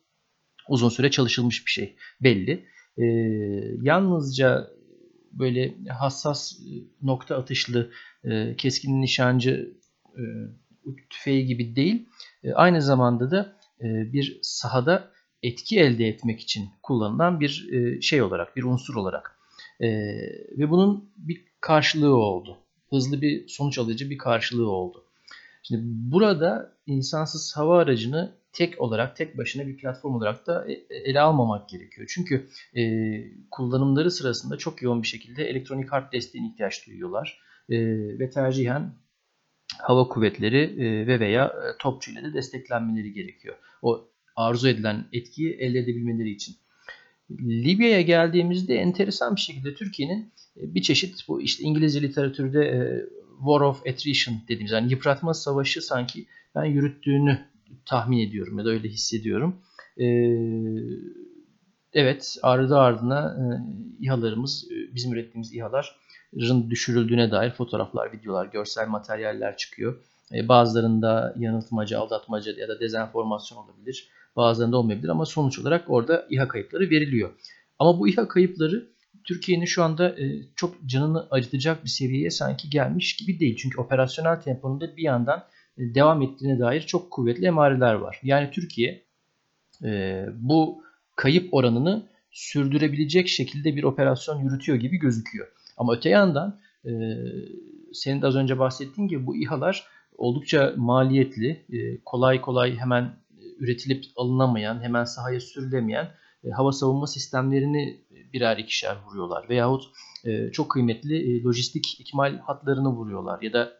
[0.69, 2.65] uzun süre çalışılmış bir şey belli.
[2.97, 3.05] E,
[3.81, 4.67] yalnızca
[5.31, 6.59] böyle hassas
[7.01, 7.91] nokta atışlı
[8.57, 9.73] keskin nişancı
[11.09, 12.09] tüfeği gibi değil,
[12.53, 15.11] aynı zamanda da bir sahada
[15.43, 17.69] etki elde etmek için kullanılan bir
[18.01, 19.35] şey olarak, bir unsur olarak
[19.79, 19.87] e,
[20.57, 22.57] ve bunun bir karşılığı oldu.
[22.89, 25.05] Hızlı bir sonuç alıcı bir karşılığı oldu.
[25.63, 31.21] Şimdi burada insansız hava aracını tek olarak, tek başına bir platform olarak da e, ele
[31.21, 32.07] almamak gerekiyor.
[32.13, 32.81] Çünkü e,
[33.51, 37.39] kullanımları sırasında çok yoğun bir şekilde elektronik harp desteğine ihtiyaç duyuyorlar.
[37.69, 37.77] E,
[38.19, 38.93] ve tercihen
[39.77, 43.55] hava kuvvetleri e, ve veya e, topçu ile de desteklenmeleri gerekiyor.
[43.81, 46.55] O arzu edilen etkiyi elde edebilmeleri için.
[47.41, 52.77] Libya'ya geldiğimizde enteresan bir şekilde Türkiye'nin e, bir çeşit bu işte İngilizce literatürde e,
[53.37, 57.54] War of Attrition dediğimiz yani yıpratma savaşı sanki ben yürüttüğünü
[57.85, 59.55] tahmin ediyorum ya da öyle hissediyorum.
[59.97, 60.05] E,
[61.93, 63.37] evet ardı ardına
[63.99, 70.01] İHA'larımız bizim ürettiğimiz İHA'ların düşürüldüğüne dair fotoğraflar, videolar, görsel materyaller çıkıyor.
[70.43, 74.09] Bazılarında yanıltmaca, aldatmaca ya da dezenformasyon olabilir.
[74.35, 77.29] Bazılarında olmayabilir ama sonuç olarak orada İHA kayıpları veriliyor.
[77.79, 83.15] Ama bu İHA kayıpları Türkiye'nin şu anda e, çok canını acıtacak bir seviyeye sanki gelmiş
[83.15, 83.55] gibi değil.
[83.55, 85.43] Çünkü operasyonel temponun da bir yandan e,
[85.77, 88.19] devam ettiğine dair çok kuvvetli emareler var.
[88.23, 89.03] Yani Türkiye
[89.83, 90.83] e, bu
[91.15, 95.47] kayıp oranını sürdürebilecek şekilde bir operasyon yürütüyor gibi gözüküyor.
[95.77, 96.59] Ama öte yandan
[97.93, 101.65] senin de az önce bahsettiğin gibi bu İHA'lar oldukça maliyetli,
[102.05, 103.13] kolay kolay hemen
[103.59, 106.11] üretilip alınamayan, hemen sahaya sürülemeyen
[106.43, 108.01] e, hava savunma sistemlerini
[108.33, 109.49] birer ikişer vuruyorlar.
[109.49, 109.83] Veyahut
[110.25, 113.41] e, çok kıymetli e, lojistik ikmal hatlarını vuruyorlar.
[113.41, 113.73] Ya da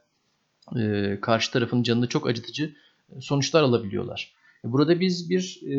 [0.79, 2.75] e, karşı tarafın canını çok acıtıcı
[3.15, 4.33] e, sonuçlar alabiliyorlar.
[4.65, 5.77] E, burada biz bir e,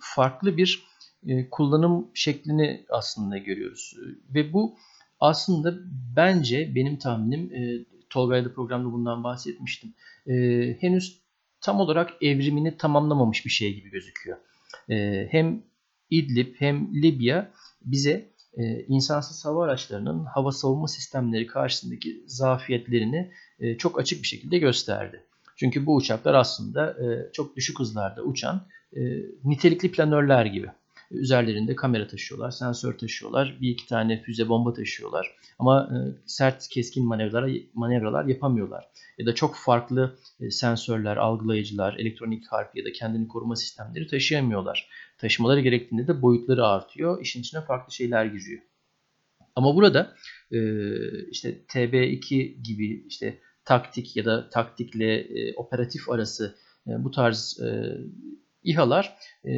[0.00, 0.82] farklı bir
[1.26, 3.96] e, kullanım şeklini aslında görüyoruz.
[4.34, 4.76] Ve bu
[5.20, 5.74] aslında
[6.16, 9.94] bence benim tahminim e, Tolga'yla programda bundan bahsetmiştim.
[10.26, 10.32] E,
[10.80, 11.18] henüz
[11.60, 14.38] tam olarak evrimini tamamlamamış bir şey gibi gözüküyor.
[14.90, 15.62] E, hem
[16.10, 17.50] İdlib hem Libya
[17.84, 23.30] bize e, insansız hava araçlarının hava savunma sistemleri karşısındaki zafiyetlerini
[23.62, 25.24] e, çok açık bir şekilde gösterdi.
[25.56, 29.00] Çünkü bu uçaklar aslında e, çok düşük hızlarda uçan e,
[29.44, 30.68] nitelikli planörler gibi.
[31.10, 35.36] Üzerlerinde kamera taşıyorlar, sensör taşıyorlar, bir iki tane füze bomba taşıyorlar.
[35.58, 35.90] Ama
[36.26, 38.84] sert keskin manevralar, manevralar yapamıyorlar.
[39.18, 40.18] Ya da çok farklı
[40.50, 44.88] sensörler, algılayıcılar, elektronik harp ya da kendini koruma sistemleri taşıyamıyorlar.
[45.18, 47.22] Taşımaları gerektiğinde de boyutları artıyor.
[47.22, 48.62] İşin içine farklı şeyler giriyor.
[49.56, 50.14] Ama burada
[51.30, 57.96] işte TB2 gibi işte taktik ya da taktikle e, operatif arası e, bu tarz e,
[58.64, 59.52] İHA'lar e,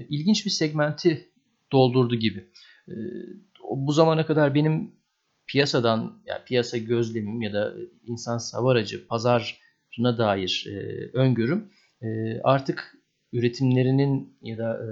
[0.00, 1.28] ilginç bir segmenti
[1.72, 2.48] doldurdu gibi.
[2.88, 2.94] E,
[3.76, 4.92] bu zamana kadar benim
[5.46, 7.74] piyasadan, yani piyasa gözlemim ya da
[8.06, 10.76] insan aracı pazarına dair e,
[11.12, 11.70] öngörüm
[12.02, 12.96] e, artık
[13.32, 14.88] üretimlerinin ya da e,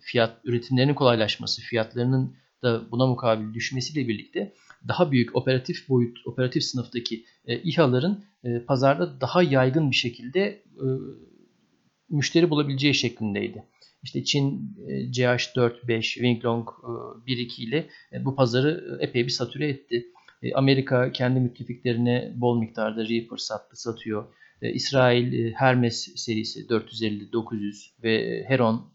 [0.00, 4.52] fiyat üretimlerinin kolaylaşması, fiyatlarının da buna mukabil düşmesiyle birlikte
[4.88, 10.86] daha büyük operatif boyut, operatif sınıftaki e, İHA'ların e, pazarda daha yaygın bir şekilde e,
[12.10, 13.64] müşteri bulabileceği şeklindeydi.
[14.02, 16.68] İşte Çin e, CH4, 5, Winglong
[17.28, 20.06] e, 1-2 ile e, bu pazarı epey bir satüre etti.
[20.54, 24.24] Amerika kendi müttefiklerine bol miktarda Reaper sattı, satıyor.
[24.62, 28.92] İsrail Hermes serisi 450-900 ve Heron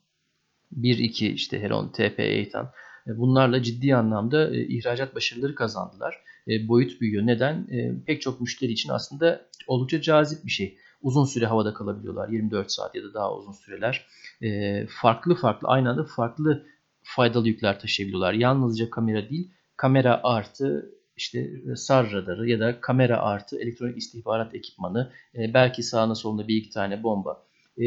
[0.79, 2.71] 1-2 işte Heron TP Eitan
[3.07, 6.19] bunlarla ciddi anlamda ihracat başarıları kazandılar.
[6.47, 7.27] Boyut büyüyor.
[7.27, 7.67] Neden?
[8.05, 12.29] Pek çok müşteri için aslında oldukça cazip bir şey uzun süre havada kalabiliyorlar.
[12.29, 14.05] 24 saat ya da daha uzun süreler.
[14.41, 16.65] E, farklı farklı aynı anda farklı
[17.03, 18.33] faydalı yükler taşıyabiliyorlar.
[18.33, 25.11] Yalnızca kamera değil, kamera artı işte SAR radarı ya da kamera artı elektronik istihbarat ekipmanı,
[25.35, 27.43] e, belki sağına solunda bir iki tane bomba.
[27.77, 27.85] E,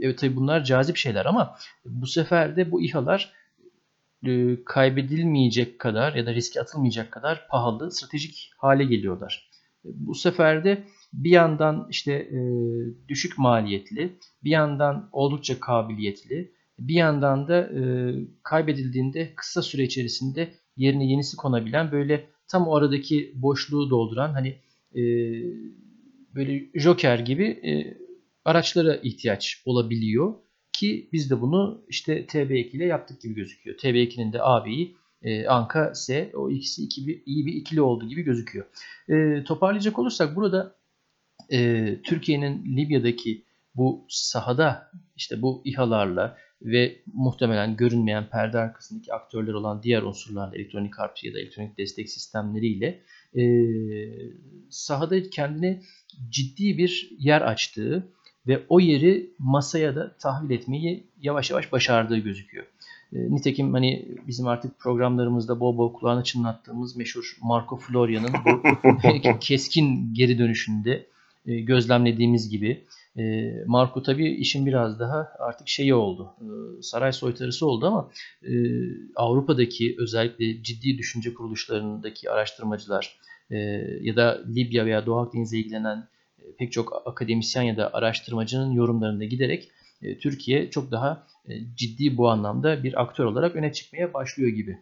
[0.00, 3.39] evet tabi bunlar cazip şeyler ama bu sefer de bu İHA'lar e,
[4.64, 9.50] kaybedilmeyecek kadar ya da riske atılmayacak kadar pahalı, stratejik hale geliyorlar.
[9.84, 12.38] E, bu sefer de bir yandan işte e,
[13.08, 17.80] düşük maliyetli, bir yandan oldukça kabiliyetli, bir yandan da e,
[18.42, 24.48] kaybedildiğinde kısa süre içerisinde yerine yenisi konabilen böyle tam o aradaki boşluğu dolduran hani
[24.94, 25.02] e,
[26.34, 27.98] böyle joker gibi e,
[28.44, 30.34] araçlara ihtiyaç olabiliyor
[30.80, 33.76] ki biz de bunu işte TB2 ile yaptık gibi gözüküyor.
[33.76, 38.66] TB2'nin de AB'yi e, Anka S o ikisi iki, iyi bir ikili olduğu gibi gözüküyor.
[39.08, 40.76] E, toparlayacak olursak burada
[41.52, 49.82] e, Türkiye'nin Libya'daki bu sahada işte bu İHA'larla ve muhtemelen görünmeyen perde arkasındaki aktörler olan
[49.82, 53.02] diğer unsurlarla elektronik harp ya da elektronik destek sistemleriyle
[53.36, 53.42] e,
[54.70, 55.82] sahada kendine
[56.30, 58.12] ciddi bir yer açtığı
[58.50, 62.66] ve o yeri masaya da tahvil etmeyi yavaş yavaş başardığı gözüküyor.
[63.12, 70.14] E, nitekim hani bizim artık programlarımızda bol bol kulağını çınlattığımız meşhur Marco Floria'nın bu keskin
[70.14, 71.06] geri dönüşünde
[71.46, 72.84] e, gözlemlediğimiz gibi.
[73.18, 76.34] E, Marco tabi işin biraz daha artık şeyi oldu.
[76.82, 78.10] Saray soytarısı oldu ama
[79.16, 83.16] Avrupa'daki özellikle ciddi düşünce kuruluşlarındaki araştırmacılar
[84.00, 86.08] ya da Libya veya Doğu Akdeniz'e ilgilenen
[86.58, 89.70] pek çok akademisyen ya da araştırmacının yorumlarında giderek
[90.02, 94.78] e, Türkiye çok daha e, ciddi bu anlamda bir aktör olarak öne çıkmaya başlıyor gibi.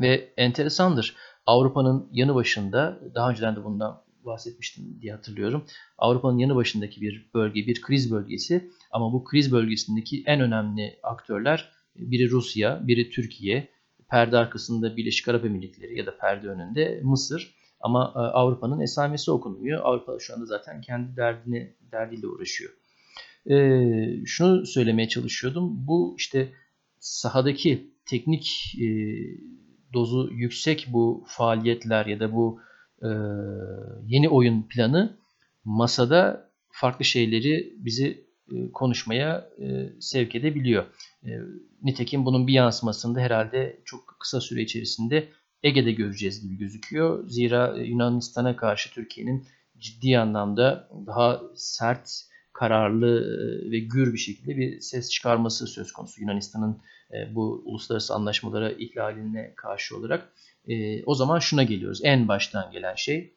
[0.00, 1.16] Ve enteresandır.
[1.46, 5.64] Avrupa'nın yanı başında daha önceden de bundan bahsetmiştim diye hatırlıyorum.
[5.98, 11.72] Avrupa'nın yanı başındaki bir bölge, bir kriz bölgesi ama bu kriz bölgesindeki en önemli aktörler
[11.96, 13.68] biri Rusya, biri Türkiye,
[14.10, 17.54] perde arkasında Birleşik Arap Emirlikleri ya da perde önünde Mısır.
[17.82, 19.80] Ama e, Avrupa'nın esamesi okunmuyor.
[19.84, 22.70] Avrupa şu anda zaten kendi derdine derdiyle uğraşıyor.
[23.50, 25.86] Ee, şunu söylemeye çalışıyordum.
[25.86, 26.52] Bu işte
[26.98, 28.86] sahadaki teknik e,
[29.92, 32.60] dozu yüksek bu faaliyetler ya da bu
[33.02, 33.08] e,
[34.06, 35.16] yeni oyun planı
[35.64, 40.84] masada farklı şeyleri bizi e, konuşmaya e, sevk edebiliyor.
[41.24, 41.30] E,
[41.82, 45.28] nitekim bunun bir yansımasını da herhalde çok kısa süre içerisinde
[45.62, 47.28] Ege'de göreceğiz gibi gözüküyor.
[47.28, 49.46] Zira e, Yunanistan'a karşı Türkiye'nin
[49.78, 56.20] ciddi anlamda daha sert, kararlı e, ve gür bir şekilde bir ses çıkarması söz konusu
[56.20, 56.78] Yunanistan'ın
[57.12, 60.32] e, bu uluslararası anlaşmalara ihlaline karşı olarak.
[61.06, 62.00] O zaman şuna geliyoruz.
[62.04, 63.34] En baştan gelen şey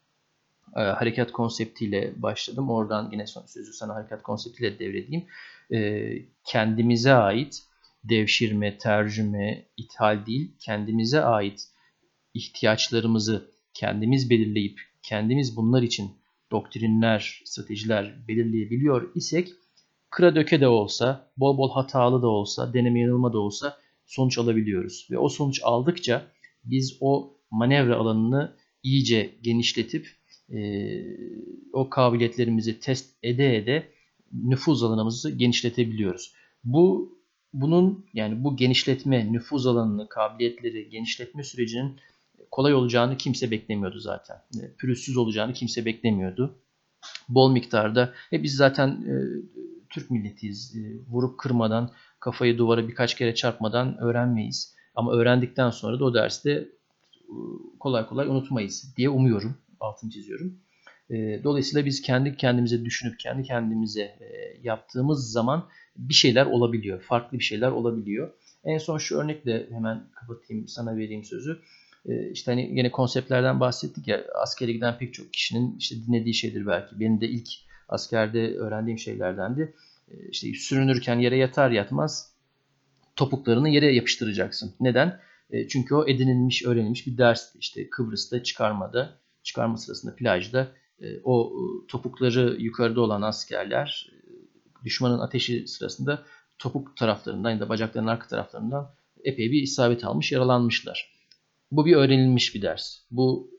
[0.73, 2.69] harekat konseptiyle başladım.
[2.69, 5.25] Oradan yine son sözü sana harekat konseptiyle devredeyim.
[6.43, 7.63] Kendimize ait
[8.03, 11.67] devşirme, tercüme, ithal değil, kendimize ait
[12.35, 16.11] ihtiyaçlarımızı kendimiz belirleyip kendimiz bunlar için
[16.51, 19.49] doktrinler, stratejiler belirleyebiliyor isek
[20.09, 25.07] kıra döke de olsa, bol bol hatalı da olsa, deneme yanılma da olsa sonuç alabiliyoruz.
[25.11, 26.31] Ve o sonuç aldıkça
[26.63, 30.07] biz o manevra alanını iyice genişletip
[30.49, 30.57] e,
[31.73, 33.89] o kabiliyetlerimizi test ede ede
[34.33, 36.33] nüfuz alanımızı genişletebiliyoruz.
[36.63, 37.15] Bu
[37.53, 41.95] bunun yani bu genişletme, nüfuz alanını, kabiliyetleri genişletme sürecinin
[42.55, 44.35] kolay olacağını kimse beklemiyordu zaten.
[44.35, 46.55] E, pürüzsüz olacağını kimse beklemiyordu.
[47.29, 49.13] Bol miktarda e biz zaten e,
[49.89, 50.75] Türk milletiyiz.
[50.75, 54.75] E, vurup kırmadan, kafayı duvara birkaç kere çarpmadan öğrenmeyiz.
[54.95, 56.67] Ama öğrendikten sonra da o derste e,
[57.79, 59.57] kolay kolay unutmayız diye umuyorum.
[59.79, 60.57] Altını çiziyorum.
[61.09, 64.19] E, dolayısıyla biz kendi kendimize düşünüp kendi kendimize
[64.63, 65.65] yaptığımız zaman
[65.97, 67.01] bir şeyler olabiliyor.
[67.01, 68.33] Farklı bir şeyler olabiliyor.
[68.63, 71.61] En son şu örnekle hemen kapatayım sana vereyim sözü.
[72.05, 76.67] E, işte hani yine konseptlerden bahsettik ya askere giden pek çok kişinin işte dinlediği şeydir
[76.67, 76.99] belki.
[76.99, 77.49] Benim de ilk
[77.89, 79.73] askerde öğrendiğim şeylerdendi.
[80.29, 82.33] İşte sürünürken yere yatar yatmaz
[83.15, 84.75] topuklarını yere yapıştıracaksın.
[84.79, 85.19] Neden?
[85.69, 87.55] Çünkü o edinilmiş, öğrenilmiş bir ders.
[87.55, 90.67] İşte Kıbrıs'ta çıkarmada, çıkarma sırasında plajda
[91.23, 91.53] o
[91.87, 94.11] topukları yukarıda olan askerler
[94.83, 96.23] düşmanın ateşi sırasında
[96.59, 98.91] topuk taraflarından ya da bacaklarının arka taraflarından
[99.23, 101.14] epey bir isabet almış, yaralanmışlar.
[101.71, 102.97] Bu bir öğrenilmiş bir ders.
[103.11, 103.55] Bu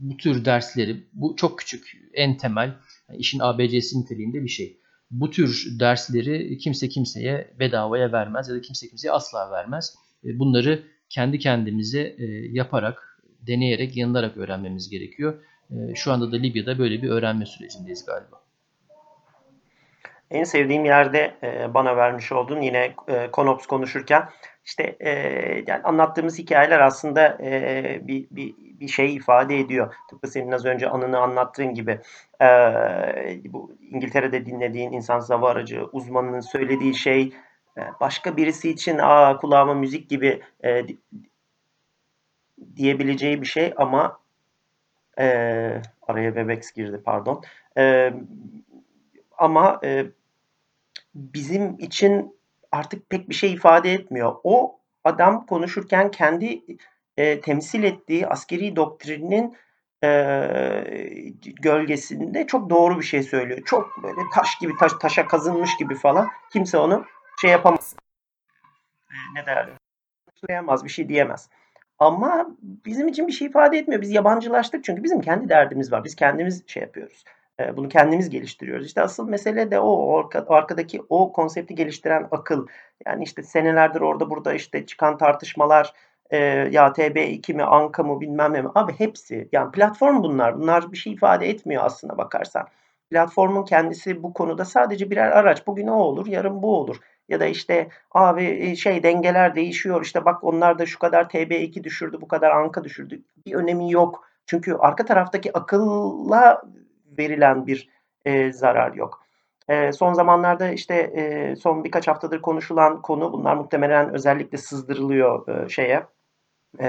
[0.00, 2.74] bu tür dersleri, bu çok küçük, en temel,
[3.18, 4.80] işin ABC'si niteliğinde bir şey.
[5.10, 9.94] Bu tür dersleri kimse kimseye bedavaya vermez ya da kimse kimseye asla vermez.
[10.24, 12.16] Bunları kendi kendimize
[12.50, 15.42] yaparak, deneyerek, yanılarak öğrenmemiz gerekiyor.
[15.94, 18.44] Şu anda da Libya'da böyle bir öğrenme sürecindeyiz galiba.
[20.30, 24.28] En sevdiğim yerde e, bana vermiş oldun yine e, Konops konuşurken
[24.64, 25.10] işte e,
[25.66, 29.94] yani anlattığımız hikayeler aslında e, bir, bir, bir şey ifade ediyor.
[30.10, 32.00] Tıpkı senin az önce anını anlattığın gibi
[32.40, 32.46] e,
[33.44, 37.32] bu İngiltere'de dinlediğin insan hava aracı uzmanının söylediği şey
[37.78, 40.86] e, başka birisi için aa kulağıma müzik gibi e,
[42.76, 44.18] diyebileceği bir şey ama
[45.18, 45.24] e,
[46.02, 47.42] araya Webex girdi pardon.
[47.78, 48.14] E,
[49.38, 50.06] ama e,
[51.14, 52.36] bizim için
[52.74, 54.36] artık pek bir şey ifade etmiyor.
[54.44, 56.60] O adam konuşurken kendi
[57.16, 59.56] e, temsil ettiği askeri doktrinin
[60.04, 60.08] e,
[61.62, 63.62] gölgesinde çok doğru bir şey söylüyor.
[63.64, 66.28] Çok böyle taş gibi taş, taşa kazınmış gibi falan.
[66.52, 67.04] Kimse onu
[67.40, 67.96] şey yapamaz.
[69.10, 69.76] E, ne derler?
[70.34, 71.48] Suçlayamaz, bir şey diyemez.
[71.98, 74.02] Ama bizim için bir şey ifade etmiyor.
[74.02, 76.04] Biz yabancılaştık çünkü bizim kendi derdimiz var.
[76.04, 77.24] Biz kendimiz şey yapıyoruz.
[77.76, 78.86] Bunu kendimiz geliştiriyoruz.
[78.86, 82.66] İşte asıl mesele de o arkadaki o konsepti geliştiren akıl.
[83.06, 85.92] Yani işte senelerdir orada burada işte çıkan tartışmalar
[86.30, 86.36] e,
[86.70, 88.68] ya TB2 mi Anka mı bilmem ne mi.
[88.74, 90.58] Abi hepsi yani platform bunlar.
[90.58, 92.68] Bunlar bir şey ifade etmiyor aslında bakarsan.
[93.10, 95.66] Platformun kendisi bu konuda sadece birer araç.
[95.66, 96.96] Bugün o olur, yarın bu olur.
[97.28, 100.02] Ya da işte abi şey dengeler değişiyor.
[100.02, 103.22] İşte bak onlar da şu kadar TB2 düşürdü, bu kadar Anka düşürdü.
[103.46, 104.28] Bir önemi yok.
[104.46, 106.62] Çünkü arka taraftaki akılla
[107.18, 107.88] verilen bir
[108.24, 109.24] e, zarar yok.
[109.68, 115.68] E, son zamanlarda işte e, son birkaç haftadır konuşulan konu bunlar muhtemelen özellikle sızdırılıyor e,
[115.68, 116.02] şeye.
[116.80, 116.86] E,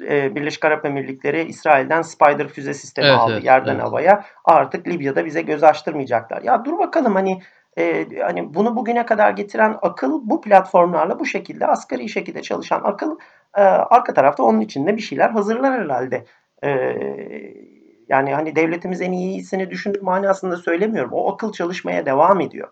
[0.00, 3.84] e, Birleşik Arap Emirlikleri İsrail'den Spider füze sistemi evet, aldı evet, yerden evet.
[3.84, 4.24] havaya.
[4.44, 6.42] Artık Libya'da bize göz açtırmayacaklar.
[6.42, 7.42] Ya dur bakalım hani
[7.78, 13.18] e, hani bunu bugüne kadar getiren akıl bu platformlarla bu şekilde asgari şekilde çalışan akıl
[13.56, 16.24] e, arka tarafta onun içinde bir şeyler hazırlar herhalde.
[16.64, 16.68] E,
[18.08, 21.12] yani hani devletimiz en iyisini düşündüğü manasında söylemiyorum.
[21.12, 22.68] O akıl çalışmaya devam ediyor.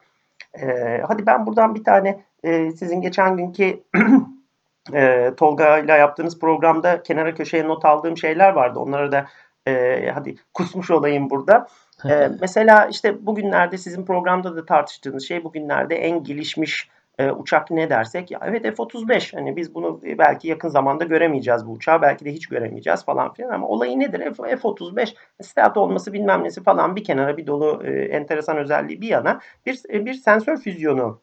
[0.62, 3.80] Ee, hadi ben buradan bir tane e, sizin geçen günkü
[4.92, 8.78] e, Tolga ile yaptığınız programda kenara köşeye not aldığım şeyler vardı.
[8.78, 9.26] Onları da
[9.66, 11.66] e, hadi kusmuş olayım burada.
[12.08, 17.90] E, mesela işte bugünlerde sizin programda da tartıştığınız şey bugünlerde en gelişmiş e, uçak ne
[17.90, 22.32] dersek ya evet F-35 hani biz bunu belki yakın zamanda göremeyeceğiz bu uçağı belki de
[22.32, 27.36] hiç göremeyeceğiz falan filan ama olayı nedir F-35 stealth olması bilmem nesi falan bir kenara
[27.36, 31.20] bir dolu e, enteresan özelliği bir yana bir bir sensör füzyonu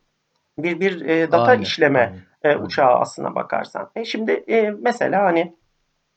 [0.57, 2.57] bir bir e, data aynen, işleme aynen.
[2.57, 3.89] E, uçağı aslına bakarsan.
[3.95, 5.55] E şimdi e, mesela hani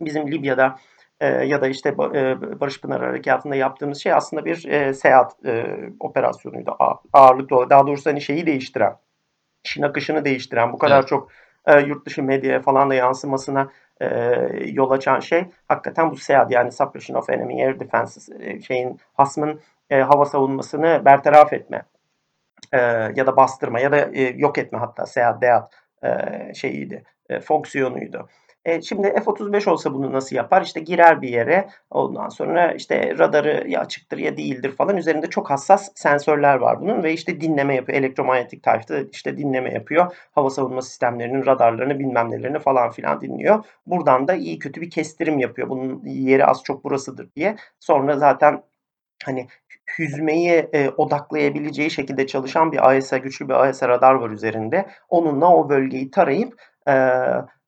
[0.00, 0.76] bizim Libya'da
[1.20, 5.66] e, ya da işte e, Barış Pınar Harekatı'nda yaptığımız şey aslında bir e, seyahat e,
[6.00, 6.76] operasyonuydu.
[7.12, 8.96] Ağırlıklı daha doğrusu hani şeyi değiştiren
[9.66, 11.08] işin akışını değiştiren, bu kadar evet.
[11.08, 11.30] çok
[11.66, 13.68] e, yurt dışı medyaya falan da yansımasına
[14.00, 14.08] e,
[14.64, 19.60] yol açan şey hakikaten bu SEAD yani Suppression of Enemy Air Defenses e, şeyin hasmın
[19.90, 21.82] e, hava savunmasını bertaraf etme
[22.72, 22.78] e,
[23.16, 25.66] ya da bastırma ya da e, yok etme hatta SEAD DEAD
[26.04, 28.28] e, şeyiydi, e, fonksiyonuydu.
[28.66, 30.62] E, şimdi F-35 olsa bunu nasıl yapar?
[30.62, 34.96] İşte girer bir yere ondan sonra işte radarı ya açıktır ya değildir falan.
[34.96, 37.98] Üzerinde çok hassas sensörler var bunun ve işte dinleme yapıyor.
[37.98, 40.16] Elektromanyetik tayfta işte dinleme yapıyor.
[40.34, 43.64] Hava savunma sistemlerinin radarlarını bilmem nelerini falan filan dinliyor.
[43.86, 45.68] Buradan da iyi kötü bir kestirim yapıyor.
[45.68, 47.56] Bunun yeri az çok burasıdır diye.
[47.80, 48.62] Sonra zaten
[49.24, 49.46] hani
[49.98, 54.86] hüzmeyi e, odaklayabileceği şekilde çalışan bir AESA, güçlü bir AESA radar var üzerinde.
[55.08, 56.94] Onunla o bölgeyi tarayıp e,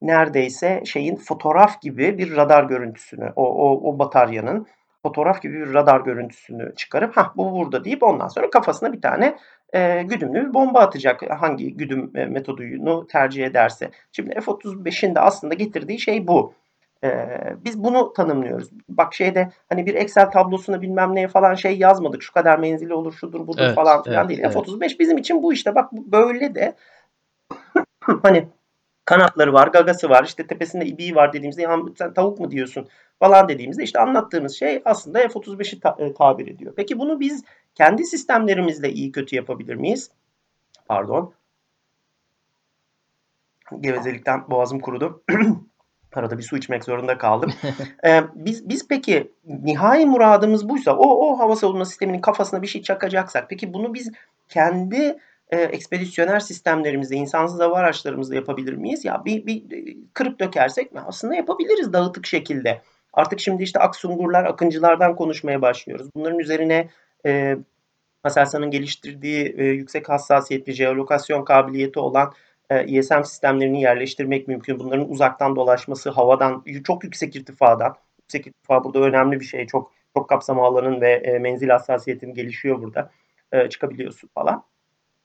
[0.03, 4.67] neredeyse şeyin fotoğraf gibi bir radar görüntüsünü, o, o, o bataryanın
[5.03, 9.37] fotoğraf gibi bir radar görüntüsünü çıkarıp ha bu burada deyip ondan sonra kafasına bir tane
[9.75, 13.91] e, güdümlü bir bomba atacak hangi güdüm e, metodunu tercih ederse.
[14.13, 16.55] Şimdi F-35'in de aslında getirdiği şey bu.
[17.05, 18.71] Ee, biz bunu tanımlıyoruz.
[18.89, 22.23] Bak şeyde hani bir Excel tablosuna bilmem neye falan şey yazmadık.
[22.23, 24.41] Şu kadar menzili olur, şudur, budur Evet, falan filan evet, değil.
[24.43, 24.55] evet.
[24.55, 25.75] F-35 bizim için bu işte.
[25.75, 26.75] Bak böyle de
[28.23, 28.49] hani
[29.09, 33.49] kanatları var, gagası var, işte tepesinde ibiği var dediğimizde ya sen tavuk mu diyorsun falan
[33.49, 36.73] dediğimizde işte anlattığımız şey aslında F-35'i ta- e, tabir ediyor.
[36.77, 37.45] Peki bunu biz
[37.75, 40.11] kendi sistemlerimizle iyi kötü yapabilir miyiz?
[40.87, 41.33] Pardon.
[43.81, 45.23] Gevezelikten boğazım kurudu.
[46.15, 47.53] Arada bir su içmek zorunda kaldım.
[48.05, 52.83] Ee, biz biz peki nihai muradımız buysa o o hava savunma sisteminin kafasına bir şey
[52.83, 54.13] çakacaksak peki bunu biz
[54.49, 55.19] kendi
[55.51, 59.05] e, ekspedisyoner sistemlerimizde, insansız hava araçlarımızda yapabilir miyiz?
[59.05, 61.01] Ya bir, bir e, kırıp dökersek mi?
[61.07, 62.83] Aslında yapabiliriz dağıtık şekilde.
[63.13, 66.09] Artık şimdi işte Aksungurlar, Akıncılardan konuşmaya başlıyoruz.
[66.17, 66.89] Bunların üzerine
[67.27, 67.57] e,
[68.25, 72.33] Aselsan'ın geliştirdiği e, yüksek hassasiyetli jeolokasyon kabiliyeti olan
[72.71, 74.79] e, ISM sistemlerini yerleştirmek mümkün.
[74.79, 79.67] Bunların uzaktan dolaşması, havadan, çok yüksek irtifadan, yüksek irtifa burada önemli bir şey.
[79.67, 83.11] Çok çok kapsama alanın ve e, menzil hassasiyetin gelişiyor burada.
[83.53, 84.65] E, çıkabiliyorsun falan.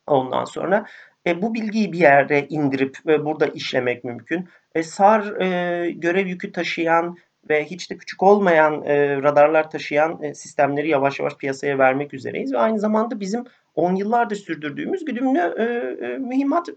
[0.07, 0.85] Ondan sonra
[1.27, 4.49] e, bu bilgiyi bir yerde indirip ve burada işlemek mümkün.
[4.75, 7.17] E, SAR e, görev yükü taşıyan
[7.49, 12.53] ve hiç de küçük olmayan e, radarlar taşıyan e, sistemleri yavaş yavaş piyasaya vermek üzereyiz
[12.53, 13.43] ve aynı zamanda bizim
[13.75, 15.63] 10 yıllardır sürdürdüğümüz güdümlü e,
[16.05, 16.73] e, mühimmat e,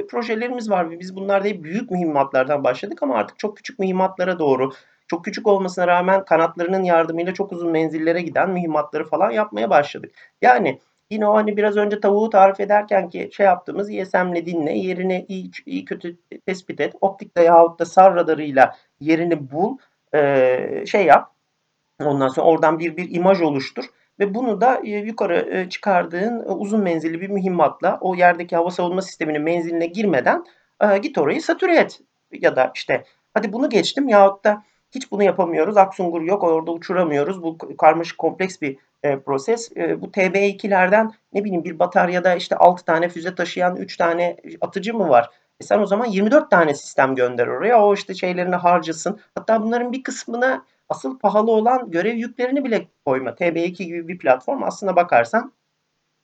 [0.00, 1.00] e, projelerimiz var.
[1.00, 4.72] Biz bunlarda hep büyük mühimmatlardan başladık ama artık çok küçük mühimmatlara doğru,
[5.06, 10.14] çok küçük olmasına rağmen kanatlarının yardımıyla çok uzun menzillere giden mühimmatları falan yapmaya başladık.
[10.42, 10.78] Yani
[11.12, 15.50] yine o hani biraz önce tavuğu tarif ederken ki şey yaptığımız ISM'le dinle, yerini iyi,
[15.66, 19.76] iyi kötü tespit et, optikle yahut da SAR radarıyla yerini bul,
[20.14, 21.32] e, şey yap.
[22.04, 23.84] Ondan sonra oradan bir bir imaj oluştur
[24.20, 29.86] ve bunu da yukarı çıkardığın uzun menzilli bir mühimmatla o yerdeki hava savunma sisteminin menziline
[29.86, 30.44] girmeden
[31.02, 32.00] git orayı satüre et.
[32.32, 35.76] Ya da işte hadi bunu geçtim yahut da hiç bunu yapamıyoruz.
[35.76, 37.42] Aksungur yok orada uçuramıyoruz.
[37.42, 39.72] Bu karmaşık kompleks bir e, proses.
[39.76, 44.94] E, bu TB2'lerden ne bileyim bir bataryada işte 6 tane füze taşıyan 3 tane atıcı
[44.94, 45.30] mı var?
[45.60, 47.84] E sen o zaman 24 tane sistem gönder oraya.
[47.84, 49.20] O işte şeylerini harcasın.
[49.34, 53.30] Hatta bunların bir kısmına asıl pahalı olan görev yüklerini bile koyma.
[53.30, 55.52] TB2 gibi bir platform aslına bakarsan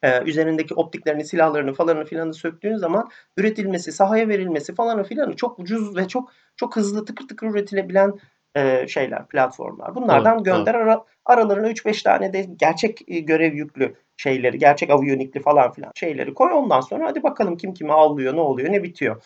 [0.02, 5.96] e, üzerindeki optiklerini, silahlarını falanı filanı söktüğün zaman üretilmesi, sahaya verilmesi falanı filanı çok ucuz
[5.96, 8.12] ve çok çok hızlı tıkır tıkır üretilebilen
[8.58, 9.94] e, şeyler, platformlar.
[9.94, 10.82] Bunlardan doğru, gönder doğru.
[10.82, 16.34] Ara, aralarına 3-5 tane de gerçek e, görev yüklü şeyleri, gerçek aviyonikli falan filan şeyleri
[16.34, 16.52] koy.
[16.52, 19.22] Ondan sonra hadi bakalım kim kimi avlıyor, ne oluyor, ne bitiyor.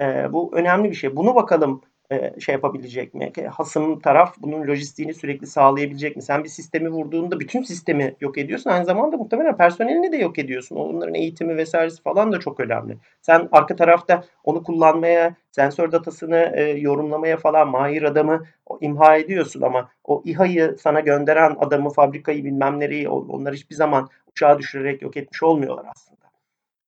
[0.00, 1.16] E, bu önemli bir şey.
[1.16, 3.32] Bunu bakalım e, şey yapabilecek mi?
[3.50, 6.22] Hasım taraf bunun lojistiğini sürekli sağlayabilecek mi?
[6.22, 8.70] Sen bir sistemi vurduğunda bütün sistemi yok ediyorsun.
[8.70, 10.76] Aynı zamanda muhtemelen personelini de yok ediyorsun.
[10.76, 12.96] Onların eğitimi vesairesi falan da çok önemli.
[13.22, 18.44] Sen arka tarafta onu kullanmaya, sensör datasını e, yorumlamaya falan mahir adamı
[18.80, 24.58] imha ediyorsun ama o İHA'yı sana gönderen adamı, fabrikayı bilmem nereyi onlar hiçbir zaman uçağa
[24.58, 26.24] düşürerek yok etmiş olmuyorlar aslında.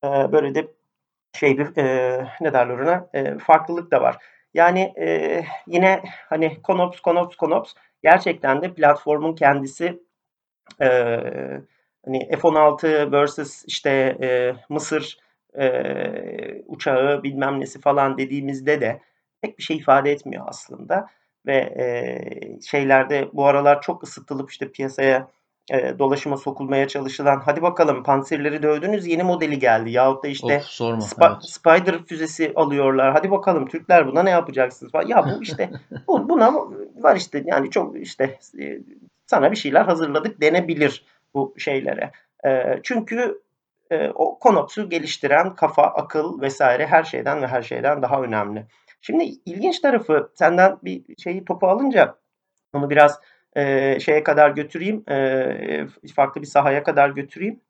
[0.04, 0.66] E, böyle de
[1.32, 1.66] şey bir
[2.40, 4.16] ne derler ona farklılık da var.
[4.56, 10.02] Yani e, yine hani Konops, Konops, Konops gerçekten de platformun kendisi
[10.80, 10.88] e,
[12.04, 13.90] hani F-16 versus işte
[14.22, 15.18] e, Mısır
[15.58, 19.00] e, uçağı bilmem nesi falan dediğimizde de
[19.42, 21.08] pek bir şey ifade etmiyor aslında.
[21.46, 25.28] Ve e, şeylerde bu aralar çok ısıtılıp işte piyasaya
[25.70, 29.90] e, dolaşıma sokulmaya çalışılan hadi bakalım panserleri dövdünüz yeni modeli geldi.
[29.90, 31.44] Yahut da işte of, sorma, Sp- evet.
[31.44, 33.12] Spider füzesi alıyorlar.
[33.12, 35.06] Hadi bakalım Türkler buna ne yapacaksınız falan.
[35.06, 35.70] Ya bu işte
[36.08, 36.54] bu, buna
[36.96, 38.78] var işte yani çok işte e,
[39.26, 41.04] sana bir şeyler hazırladık denebilir
[41.34, 42.10] bu şeylere.
[42.46, 43.40] E, çünkü
[43.90, 48.66] e, o konopsu geliştiren kafa, akıl vesaire her şeyden ve her şeyden daha önemli.
[49.00, 52.14] Şimdi ilginç tarafı senden bir şeyi topu alınca
[52.72, 53.20] onu biraz
[53.56, 57.60] e, şeye kadar götüreyim, e, farklı bir sahaya kadar götüreyim.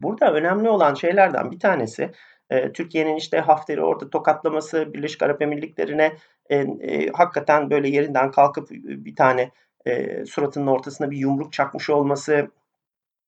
[0.00, 2.10] Burada önemli olan şeylerden bir tanesi
[2.50, 6.16] e, Türkiye'nin işte Hafter'i orada tokatlaması, Birleşik Arap Emirlikleri'ne
[6.50, 9.50] e, e, hakikaten böyle yerinden kalkıp bir tane
[9.86, 12.50] e, suratının ortasına bir yumruk çakmış olması,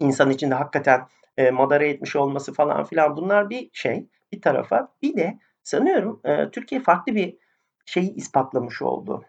[0.00, 1.06] insan içinde hakikaten
[1.36, 4.88] e, madara etmiş olması falan filan bunlar bir şey bir tarafa.
[5.02, 7.36] Bir de sanıyorum e, Türkiye farklı bir
[7.86, 9.24] şeyi ispatlamış oldu.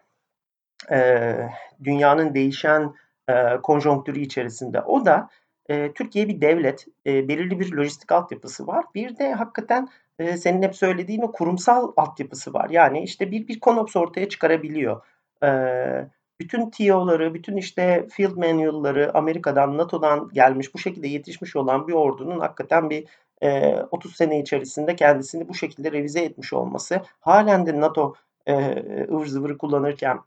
[0.90, 1.36] E,
[1.84, 2.94] dünyanın değişen
[3.28, 4.80] e, konjonktürü içerisinde.
[4.80, 5.28] O da
[5.68, 8.84] e, Türkiye bir devlet, e, belirli bir lojistik altyapısı var.
[8.94, 12.70] Bir de hakikaten e, senin hep söylediğin o kurumsal altyapısı var.
[12.70, 15.00] Yani işte bir bir konops ortaya çıkarabiliyor.
[15.42, 15.48] E,
[16.40, 22.40] bütün TO'ları, bütün işte field manual'ları Amerika'dan, NATO'dan gelmiş, bu şekilde yetişmiş olan bir ordunun
[22.40, 23.04] hakikaten bir
[23.42, 28.14] e, 30 sene içerisinde kendisini bu şekilde revize etmiş olması, halen de NATO
[28.46, 28.54] e,
[29.10, 30.18] ıvır zıvırı kullanırken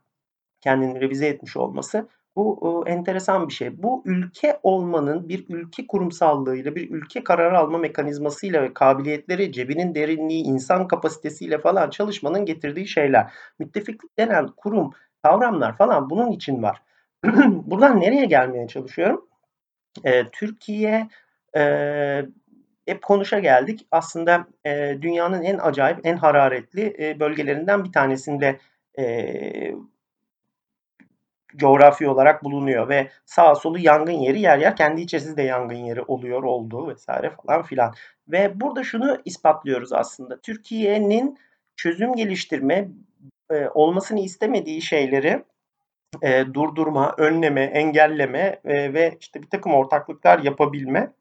[0.62, 3.82] kendini revize etmiş olması bu enteresan bir şey.
[3.82, 10.44] Bu ülke olmanın bir ülke kurumsallığıyla, bir ülke karar alma mekanizmasıyla ve kabiliyetleri, cebinin derinliği,
[10.44, 13.32] insan kapasitesiyle falan çalışmanın getirdiği şeyler.
[13.58, 14.90] Müttefiklik denen kurum,
[15.22, 16.82] kavramlar falan bunun için var.
[17.46, 19.28] Buradan nereye gelmeye çalışıyorum?
[20.04, 21.08] E, Türkiye
[21.56, 21.62] e,
[22.86, 23.86] hep konuşa geldik.
[23.90, 28.58] Aslında e, dünyanın en acayip, en hararetli e, bölgelerinden bir tanesinde
[28.98, 29.04] e,
[31.56, 36.02] coğrafi olarak bulunuyor ve sağ solu yangın yeri yer yer kendi içerisinde de yangın yeri
[36.02, 37.94] oluyor olduğu vesaire falan filan.
[38.28, 40.40] Ve burada şunu ispatlıyoruz aslında.
[40.40, 41.38] Türkiye'nin
[41.76, 42.88] çözüm geliştirme
[43.50, 45.44] e, olmasını istemediği şeyleri
[46.22, 51.12] e, durdurma, önleme, engelleme e, ve işte bir takım ortaklıklar yapabilme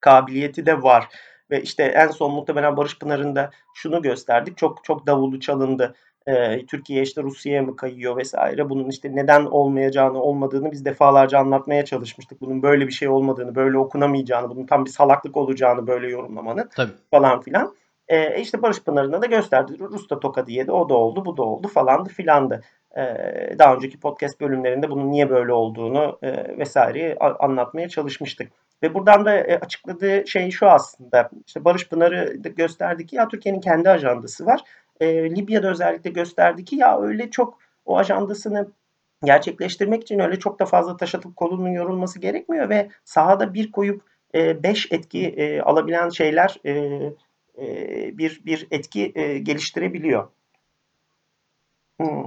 [0.00, 1.08] kabiliyeti de var.
[1.50, 4.56] Ve işte en son muhtemelen Barış Pınar'ında şunu gösterdik.
[4.56, 5.94] Çok çok davulu çalındı
[6.26, 8.70] e, Türkiye işte Rusya'ya mı kayıyor vesaire.
[8.70, 12.40] Bunun işte neden olmayacağını, olmadığını biz defalarca anlatmaya çalışmıştık.
[12.40, 16.92] Bunun böyle bir şey olmadığını, böyle okunamayacağını, bunun tam bir salaklık olacağını böyle yorumlamanın Tabii.
[17.10, 17.74] falan filan.
[18.08, 19.78] E, işte Barış Pınarı'nda da gösterdi.
[19.78, 22.60] Rus da tokadı yedi, o da oldu, bu da oldu falandı filandı.
[22.96, 23.02] E,
[23.58, 28.52] daha önceki podcast bölümlerinde bunun niye böyle olduğunu e, vesaire anlatmaya çalışmıştık.
[28.82, 31.30] Ve buradan da e, açıkladığı şey şu aslında.
[31.46, 34.60] İşte Barış Pınarı gösterdi ki ya Türkiye'nin kendi ajandası var
[35.00, 38.68] e, Libya'da özellikle gösterdi ki ya öyle çok o ajandasını
[39.24, 44.02] gerçekleştirmek için öyle çok da fazla taş atıp kolunun yorulması gerekmiyor ve sahada bir koyup
[44.34, 46.72] e, beş etki e, alabilen şeyler e,
[47.58, 50.28] e, bir bir etki e, geliştirebiliyor.
[52.00, 52.24] Hmm.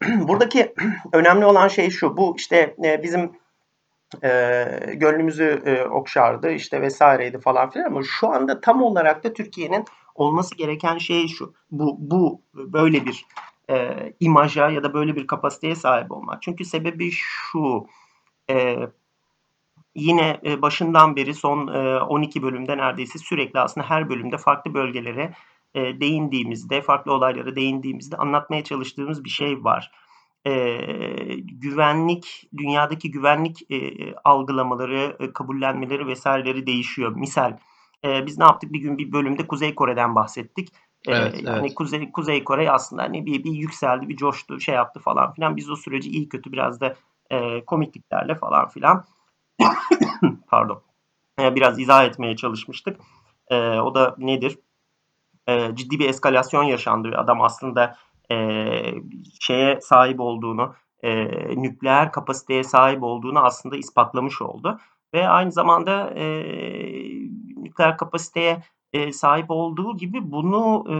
[0.28, 0.74] Buradaki
[1.12, 2.16] önemli olan şey şu.
[2.16, 3.32] Bu işte e, bizim
[4.24, 9.84] e, gönlümüzü e, okşardı işte vesaireydi falan filan ama şu anda tam olarak da Türkiye'nin
[10.14, 11.54] olması gereken şey şu.
[11.70, 13.26] Bu, bu böyle bir
[13.70, 16.42] e, imaja ya da böyle bir kapasiteye sahip olmak.
[16.42, 17.86] Çünkü sebebi şu.
[18.50, 18.76] E,
[19.94, 25.34] yine e, başından beri son e, 12 bölümde neredeyse sürekli aslında her bölümde farklı bölgelere
[25.74, 29.90] e, değindiğimizde, farklı olaylara değindiğimizde anlatmaya çalıştığımız bir şey var.
[30.46, 30.76] E,
[31.38, 33.90] güvenlik, dünyadaki güvenlik e,
[34.24, 37.16] algılamaları, e, kabullenmeleri vesaireleri değişiyor.
[37.16, 37.58] Misal
[38.04, 38.72] e, biz ne yaptık?
[38.72, 40.68] Bir gün bir bölümde Kuzey Kore'den bahsettik.
[41.08, 41.74] E, evet, yani evet.
[41.74, 45.56] Kuzey Kuzey Kore aslında hani bir, bir yükseldi, bir coştu, şey yaptı falan filan.
[45.56, 46.94] Biz o süreci iyi kötü biraz da
[47.30, 49.04] e, komikliklerle falan filan
[50.48, 50.82] pardon
[51.40, 53.00] e, biraz izah etmeye çalışmıştık.
[53.48, 54.58] E, o da nedir?
[55.48, 57.12] E, ciddi bir eskalasyon yaşandı.
[57.16, 57.96] Adam aslında
[58.30, 58.34] e,
[59.40, 61.26] şeye sahip olduğunu, e,
[61.62, 64.80] nükleer kapasiteye sahip olduğunu aslında ispatlamış oldu.
[65.14, 66.24] Ve aynı zamanda e,
[67.62, 70.96] nükleer kapasiteye e, sahip olduğu gibi bunu e,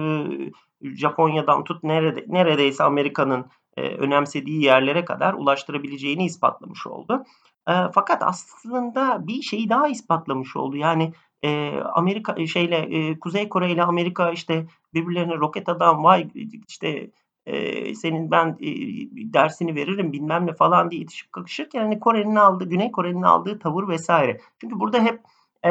[0.97, 3.47] Japonya'dan tut nerede, neredeyse Amerika'nın
[3.77, 7.25] e, önemsediği yerlere kadar ulaştırabileceğini ispatlamış oldu.
[7.69, 10.77] E, fakat aslında bir şeyi daha ispatlamış oldu.
[10.77, 11.13] Yani
[11.45, 16.29] e, Amerika şeyle e, Kuzey Kore ile Amerika işte birbirlerine roket adam vay
[16.69, 17.11] işte
[17.47, 18.69] e, senin ben e,
[19.33, 23.89] dersini veririm bilmem ne falan diye itişip kakışırken hani Kore'nin aldığı Güney Kore'nin aldığı tavır
[23.89, 24.41] vesaire.
[24.61, 25.21] Çünkü burada hep
[25.67, 25.71] e,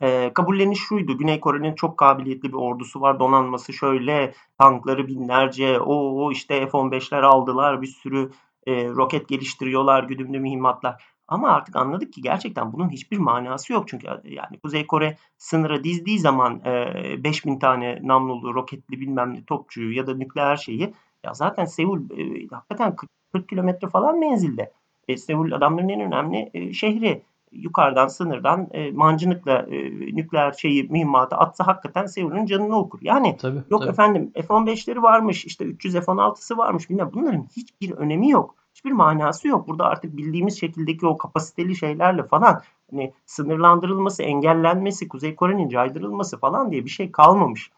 [0.00, 1.18] e, kabulleniş şuydu.
[1.18, 3.20] Güney Kore'nin çok kabiliyetli bir ordusu var.
[3.20, 5.80] Donanması şöyle tankları binlerce.
[5.80, 7.82] O işte F-15'ler aldılar.
[7.82, 8.30] Bir sürü
[8.66, 10.04] e, roket geliştiriyorlar.
[10.04, 11.04] Güdümlü mühimmatlar.
[11.28, 13.88] Ama artık anladık ki gerçekten bunun hiçbir manası yok.
[13.88, 19.96] Çünkü yani Kuzey Kore sınıra dizdiği zaman e, 5000 tane namlulu, roketli bilmem ne topçuyu
[19.96, 24.72] ya da nükleer şeyi ya zaten Seul e, hakikaten 40, 40 kilometre falan menzilde.
[25.08, 27.22] E, Seul adamların en önemli e, şehri
[27.52, 32.98] yukarıdan sınırdan e, mancınıkla e, nükleer şeyi mühimmatı atsa hakikaten Seul'ün canını okur.
[33.02, 33.90] Yani tabii, yok tabii.
[33.90, 38.54] efendim F-15'leri varmış işte 300 F-16'sı varmış bilmem bunların hiçbir önemi yok.
[38.74, 39.68] hiçbir manası yok.
[39.68, 46.72] Burada artık bildiğimiz şekildeki o kapasiteli şeylerle falan hani sınırlandırılması, engellenmesi, Kuzey Kore'nin caydırılması falan
[46.72, 47.70] diye bir şey kalmamış.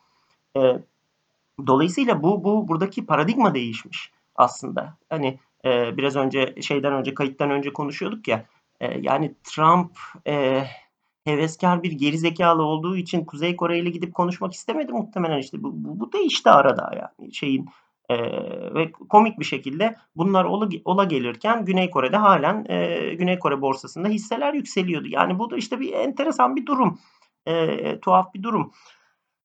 [0.57, 0.61] E,
[1.67, 4.95] dolayısıyla bu bu buradaki paradigma değişmiş aslında.
[5.11, 8.45] Hani e, biraz önce şeyden önce kayıttan önce konuşuyorduk ya.
[8.81, 10.65] E, yani Trump e,
[11.25, 16.01] heveskar bir gerizekalı olduğu için Kuzey Kore ile gidip konuşmak istemedi muhtemelen işte bu, bu,
[16.01, 17.69] bu değişti arada yani şeyin
[18.09, 18.17] e,
[18.75, 24.09] ve komik bir şekilde bunlar ola, ola gelirken Güney Kore'de halen e, Güney Kore borsasında
[24.09, 25.09] hisseler yükseliyordu.
[25.09, 26.99] Yani bu da işte bir enteresan bir durum.
[27.47, 28.73] E, tuhaf bir durum.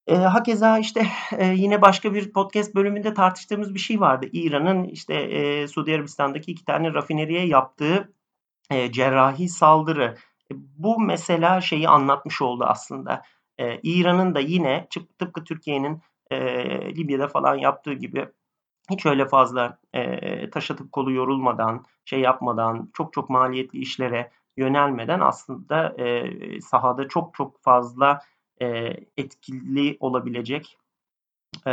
[0.08, 1.08] E, hakeza işte
[1.38, 4.28] e, yine başka bir podcast bölümünde tartıştığımız bir şey vardı.
[4.34, 8.14] İran'ın işte e, Suudi Arabistan'daki iki tane rafineriye yaptığı
[8.70, 10.18] e, cerrahi saldırı.
[10.52, 13.22] E, bu mesela şeyi anlatmış oldu aslında.
[13.58, 14.88] E, İran'ın da yine
[15.20, 16.02] tıpkı Türkiye'nin
[16.32, 16.40] e,
[16.96, 18.28] Libya'da falan yaptığı gibi
[18.92, 25.20] hiç öyle fazla e, taş atıp kolu yorulmadan, şey yapmadan, çok çok maliyetli işlere yönelmeden
[25.20, 28.22] aslında e, sahada çok çok fazla
[28.62, 30.78] e, etkili olabilecek
[31.68, 31.72] e,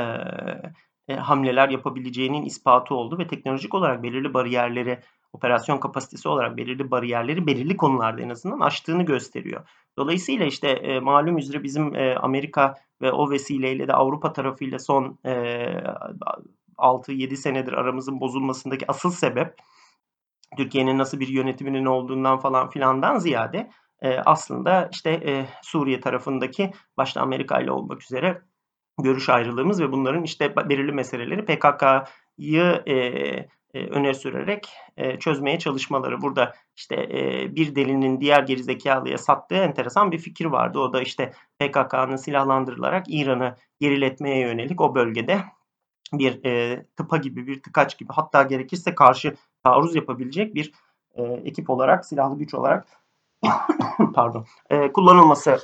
[1.09, 5.01] e, hamleler yapabileceğinin ispatı oldu ve teknolojik olarak belirli bariyerleri,
[5.37, 9.69] operasyon kapasitesi olarak belirli bariyerleri belirli konularda en azından aştığını gösteriyor.
[9.99, 15.19] Dolayısıyla işte e, malum üzere bizim e, Amerika ve o vesileyle de Avrupa tarafıyla son
[15.25, 15.33] e,
[16.79, 19.55] 6-7 senedir aramızın bozulmasındaki asıl sebep
[20.57, 23.71] Türkiye'nin nasıl bir yönetiminin olduğundan falan filandan ziyade
[24.03, 28.43] e, aslında işte e, Suriye tarafındaki başta Amerika ile olmak üzere
[29.03, 32.95] görüş ayrılığımız ve bunların işte belirli meseleleri PKK'yı e,
[33.79, 36.23] öne sürerek e, çözmeye çalışmaları.
[36.23, 40.79] Burada işte e, bir delinin diğer gerizekalıya sattığı enteresan bir fikir vardı.
[40.79, 45.41] O da işte PKK'nın silahlandırılarak İran'ı geriletmeye yönelik o bölgede
[46.13, 50.73] bir e, tıpa gibi bir tıkaç gibi hatta gerekirse karşı taarruz yapabilecek bir
[51.15, 52.87] e, ekip olarak silahlı güç olarak
[54.15, 55.59] pardon e, kullanılması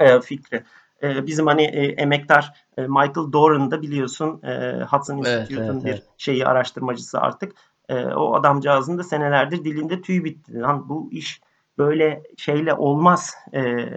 [0.00, 0.64] e, fikri.
[1.02, 5.84] E, bizim hani e, emektar e, Michael Doran da biliyorsun e, Hudson Institute'un evet, evet,
[5.84, 6.04] bir evet.
[6.18, 7.52] şeyi araştırmacısı artık.
[7.88, 10.60] E, o adamcağızın da senelerdir dilinde tüy bitti.
[10.60, 11.40] Lan bu iş
[11.78, 13.34] böyle şeyle olmaz.
[13.54, 13.88] E,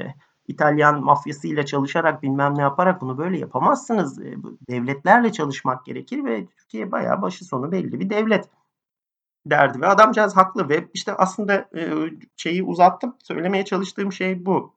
[0.47, 4.19] İtalyan mafyasıyla çalışarak bilmem ne yaparak bunu böyle yapamazsınız.
[4.19, 4.35] E,
[4.69, 8.49] devletlerle çalışmak gerekir ve Türkiye bayağı başı sonu belli bir devlet
[9.45, 11.91] derdi ve adamcağız haklı ve işte aslında e,
[12.35, 13.15] şeyi uzattım.
[13.23, 14.73] Söylemeye çalıştığım şey bu.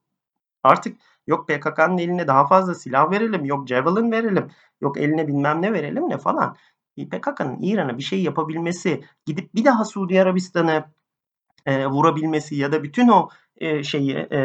[0.62, 0.96] Artık
[1.26, 4.50] yok PKK'nın eline daha fazla silah verelim, yok Javelin verelim,
[4.80, 6.56] yok eline bilmem ne verelim ne falan.
[6.96, 10.84] PKK'nın İran'a bir şey yapabilmesi, gidip bir daha Suudi Arabistan'ı
[11.66, 14.38] e, vurabilmesi ya da bütün o e, şeyi e,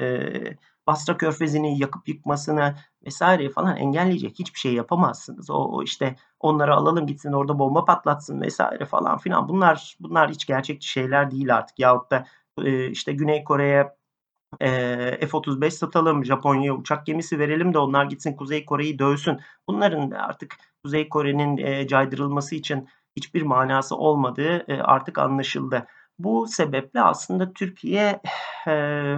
[0.00, 0.56] e,
[0.86, 2.74] Basra Körfezi'ni yakıp yıkmasını
[3.06, 5.50] vesaire falan engelleyecek hiçbir şey yapamazsınız.
[5.50, 9.48] O, o işte onları alalım gitsin orada bomba patlatsın vesaire falan filan.
[9.48, 11.78] Bunlar bunlar hiç gerçekçi şeyler değil artık.
[11.78, 12.26] Yahut da
[12.64, 13.99] e, işte Güney Kore'ye
[14.60, 14.68] e,
[15.26, 19.40] F-35 satalım, Japonya'ya uçak gemisi verelim de onlar gitsin Kuzey Kore'yi dövsün.
[19.68, 25.86] Bunların artık Kuzey Kore'nin e, caydırılması için hiçbir manası olmadığı e, artık anlaşıldı.
[26.18, 28.20] Bu sebeple aslında Türkiye
[28.68, 29.14] e,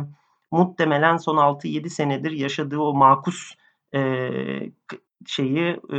[0.51, 3.55] muhtemelen son 6-7 senedir yaşadığı o makus
[3.95, 4.31] e,
[5.27, 5.99] şeyi e,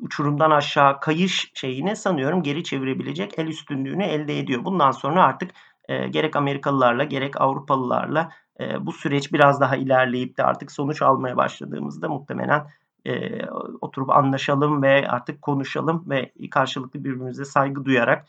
[0.00, 4.64] uçurumdan aşağı kayış şeyini sanıyorum geri çevirebilecek el üstünlüğünü elde ediyor.
[4.64, 5.50] Bundan sonra artık
[5.90, 8.30] e, gerek Amerikalılarla gerek Avrupalılarla
[8.60, 12.66] e, bu süreç biraz daha ilerleyip de artık sonuç almaya başladığımızda muhtemelen
[13.04, 13.44] e,
[13.80, 18.26] oturup anlaşalım ve artık konuşalım ve karşılıklı birbirimize saygı duyarak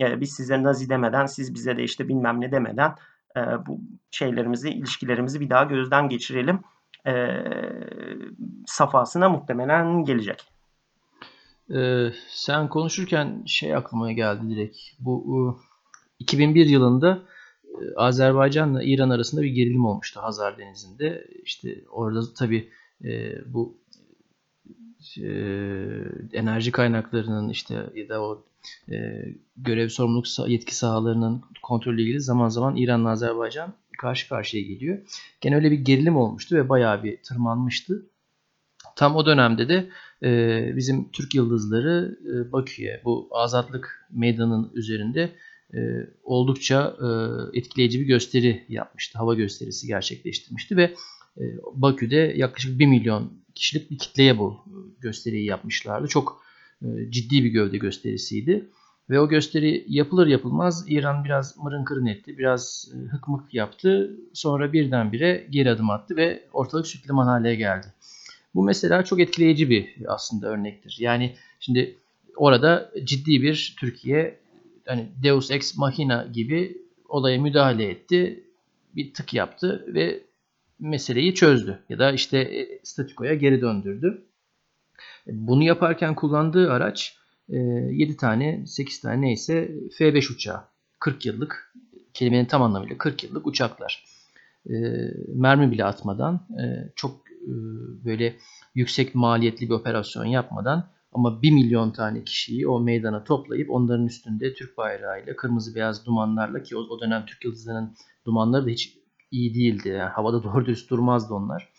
[0.00, 2.94] e, biz size nazi demeden siz bize de işte bilmem ne demeden
[3.36, 6.60] e, bu şeylerimizi ilişkilerimizi bir daha gözden geçirelim
[7.06, 7.44] e,
[8.66, 10.54] safhasına muhtemelen gelecek.
[11.70, 14.78] Ee, sen konuşurken şey aklıma geldi direkt.
[14.98, 15.58] Bu
[16.18, 17.22] 2001 yılında
[17.64, 21.26] e, Azerbaycan'la İran arasında bir gerilim olmuştu Hazar Denizi'nde.
[21.44, 22.68] İşte orada tabii
[23.04, 23.78] e, bu
[25.22, 25.28] e,
[26.32, 28.44] enerji kaynaklarının işte ya da o
[29.56, 34.98] görev sorumluluk yetki sahalarının kontrolü ilgili zaman zaman İran'la Azerbaycan karşı karşıya geliyor.
[35.40, 38.06] Gene öyle bir gerilim olmuştu ve bayağı bir tırmanmıştı.
[38.96, 39.88] Tam o dönemde de
[40.76, 45.30] bizim Türk yıldızları e, Bakü'ye bu azatlık meydanının üzerinde
[45.76, 45.80] e,
[46.24, 47.08] oldukça e,
[47.58, 49.18] etkileyici bir gösteri yapmıştı.
[49.18, 50.94] Hava gösterisi gerçekleştirmişti ve
[51.38, 51.42] e,
[51.74, 54.64] Bakü'de yaklaşık 1 milyon kişilik bir kitleye bu
[55.00, 56.08] gösteriyi yapmışlardı.
[56.08, 56.42] Çok
[56.82, 58.68] e, ciddi bir gövde gösterisiydi.
[59.10, 62.38] Ve o gösteri yapılır yapılmaz İran biraz mırın kırın etti.
[62.38, 64.16] Biraz e, hıkmık yaptı.
[64.32, 67.86] Sonra birdenbire geri adım attı ve ortalık sütliman hale geldi.
[68.54, 70.96] Bu mesela çok etkileyici bir aslında örnektir.
[70.98, 71.96] Yani şimdi
[72.36, 74.38] orada ciddi bir Türkiye
[74.86, 76.78] hani Deus Ex Machina gibi
[77.08, 78.44] olaya müdahale etti.
[78.96, 80.22] Bir tık yaptı ve
[80.80, 81.78] meseleyi çözdü.
[81.88, 84.24] Ya da işte e, statikoya geri döndürdü.
[85.26, 87.18] Bunu yaparken kullandığı araç
[87.48, 90.60] 7 e, tane 8 tane neyse F5 uçağı.
[90.98, 91.74] 40 yıllık
[92.14, 94.04] kelimenin tam anlamıyla 40 yıllık uçaklar.
[94.70, 94.74] E,
[95.34, 96.48] mermi bile atmadan
[96.96, 97.24] çok
[98.04, 98.36] böyle
[98.74, 104.54] yüksek maliyetli bir operasyon yapmadan ama 1 milyon tane kişiyi o meydana toplayıp onların üstünde
[104.54, 107.94] Türk bayrağıyla, kırmızı beyaz dumanlarla ki o, dönem Türk yıldızlarının
[108.26, 108.98] dumanları da hiç
[109.30, 109.88] iyi değildi.
[109.88, 111.72] Yani havada doğru düz durmazdı onlar.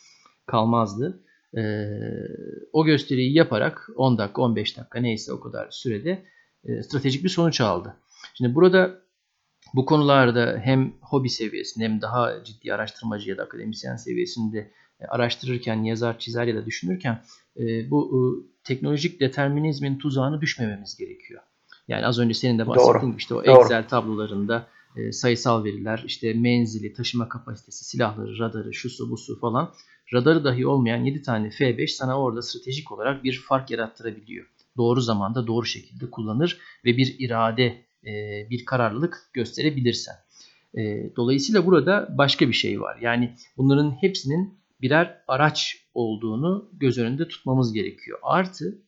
[0.45, 1.21] Kalmazdı.
[1.57, 1.87] Ee,
[2.73, 6.25] o gösteriyi yaparak 10 dakika 15 dakika neyse o kadar sürede
[6.63, 7.95] e, stratejik bir sonuç aldı.
[8.33, 9.01] Şimdi burada
[9.73, 14.71] bu konularda hem hobi seviyesinde hem daha ciddi araştırmacı ya da akademisyen seviyesinde
[15.09, 17.21] araştırırken, yazar, çizer ya da düşünürken
[17.57, 18.19] e, bu e,
[18.63, 21.41] teknolojik determinizmin tuzağına düşmememiz gerekiyor.
[21.87, 23.61] Yani az önce senin de bahsettiğin gibi işte o Doğru.
[23.61, 24.67] Excel tablolarında
[25.11, 29.73] sayısal veriler, işte menzili, taşıma kapasitesi, silahları, radarı, şusu, busu falan
[30.13, 34.45] radarı dahi olmayan 7 tane F5 sana orada stratejik olarak bir fark yarattırabiliyor.
[34.77, 37.85] Doğru zamanda doğru şekilde kullanır ve bir irade,
[38.49, 40.15] bir kararlılık gösterebilirsen.
[41.15, 42.97] Dolayısıyla burada başka bir şey var.
[43.01, 44.53] Yani bunların hepsinin
[44.85, 48.19] birer araç olduğunu göz önünde tutmamız gerekiyor.
[48.23, 48.81] Artı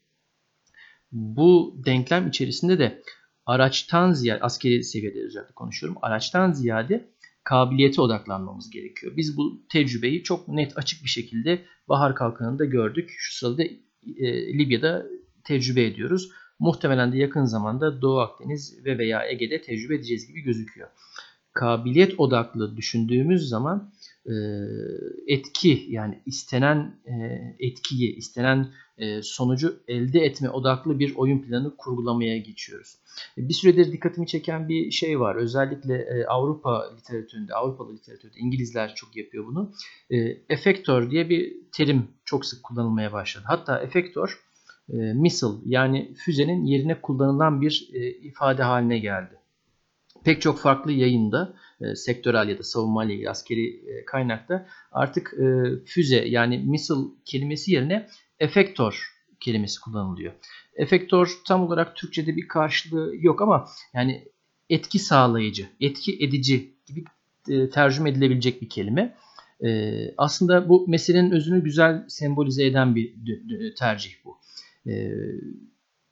[1.12, 3.02] bu denklem içerisinde de
[3.46, 7.10] araçtan ziyade, askeri seviyede özellikle konuşuyorum, araçtan ziyade
[7.44, 9.14] kabiliyete odaklanmamız gerekiyor.
[9.18, 13.10] Biz bu tecrübeyi çok net açık bir şekilde Bahar Kalkanı'nda gördük.
[13.18, 15.06] Şu sırada e, Libya'da
[15.44, 16.32] tecrübe ediyoruz.
[16.60, 20.88] Muhtemelen de yakın zamanda Doğu Akdeniz ve veya Ege'de tecrübe edeceğiz gibi gözüküyor.
[21.54, 23.94] Kabiliyet odaklı düşündüğümüz zaman
[25.28, 27.14] etki yani istenen e,
[27.60, 28.68] etkiyi, istenen
[28.98, 32.98] e, sonucu elde etme odaklı bir oyun planı kurgulamaya geçiyoruz.
[33.38, 35.36] Bir süredir dikkatimi çeken bir şey var.
[35.36, 39.72] Özellikle Avrupa literatüründe, Avrupalı literatürde İngilizler çok yapıyor bunu.
[40.50, 43.46] Efektör diye bir terim çok sık kullanılmaya başladı.
[43.48, 44.44] Hatta efektör
[45.14, 47.90] missile yani füzenin yerine kullanılan bir
[48.22, 49.38] ifade haline geldi
[50.28, 55.34] pek çok farklı yayında e, sektörel ya da savunma ile ilgili askeri e, kaynakta artık
[55.34, 55.46] e,
[55.86, 58.08] füze yani missile kelimesi yerine
[58.40, 60.34] efektör kelimesi kullanılıyor.
[60.76, 64.28] Efektör tam olarak Türkçe'de bir karşılığı yok ama yani
[64.70, 67.04] etki sağlayıcı, etki edici gibi
[67.50, 69.18] e, tercüme edilebilecek bir kelime.
[69.66, 73.16] E, aslında bu meselenin özünü güzel sembolize eden bir
[73.76, 74.38] tercih bu.
[74.92, 75.12] E,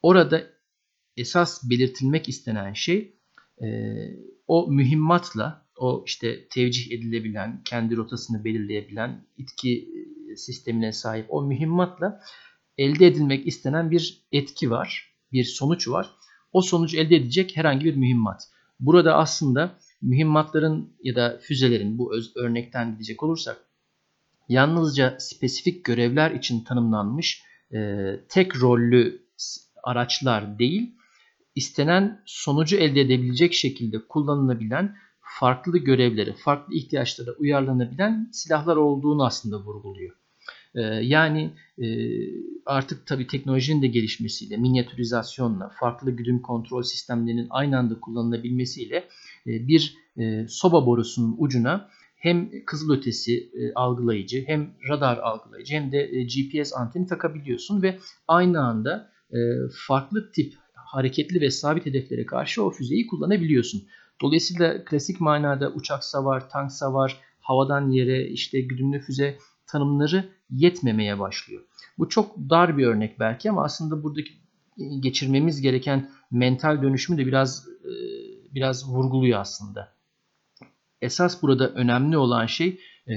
[0.02, 0.44] orada
[1.18, 3.15] esas belirtilmek istenen şey
[3.62, 3.68] e,
[4.48, 9.90] o mühimmatla o işte tevcih edilebilen, kendi rotasını belirleyebilen itki
[10.32, 12.22] e, sistemine sahip o mühimmatla
[12.78, 16.12] elde edilmek istenen bir etki var, bir sonuç var.
[16.54, 18.42] O sonucu elde edecek herhangi bir mühimmat.
[18.80, 23.58] Burada aslında mühimmatların ya da füzelerin bu öz, örnekten gidecek olursak
[24.50, 27.44] yalnızca spesifik görevler için tanımlanmış
[27.74, 29.26] e, tek rollü
[29.84, 30.96] araçlar değil,
[31.56, 34.96] istenen sonucu elde edebilecek şekilde kullanılabilen
[35.40, 40.16] farklı görevlere, farklı ihtiyaçlara uyarlanabilen silahlar olduğunu aslında vurguluyor.
[40.76, 41.86] Ee, yani e,
[42.66, 48.96] artık tabii teknolojinin de gelişmesiyle, minyatürizasyonla, farklı güdüm kontrol sistemlerinin aynı anda kullanılabilmesiyle
[49.48, 56.74] e, bir e, soba borusunun ucuna hem kızılötesi algılayıcı hem radar algılayıcı hem de GPS
[56.74, 59.12] anteni takabiliyorsun ve aynı anda
[59.88, 60.54] farklı tip
[60.96, 63.84] hareketli ve sabit hedeflere karşı o füzeyi kullanabiliyorsun.
[64.22, 69.38] Dolayısıyla klasik manada uçak savar, tank savar, havadan yere işte güdümlü füze
[69.68, 71.62] tanımları yetmemeye başlıyor.
[71.98, 74.32] Bu çok dar bir örnek belki ama aslında buradaki
[75.00, 77.92] geçirmemiz gereken mental dönüşümü de biraz e,
[78.56, 79.96] biraz vurguluyor aslında.
[81.02, 83.16] Esas burada önemli olan şey e,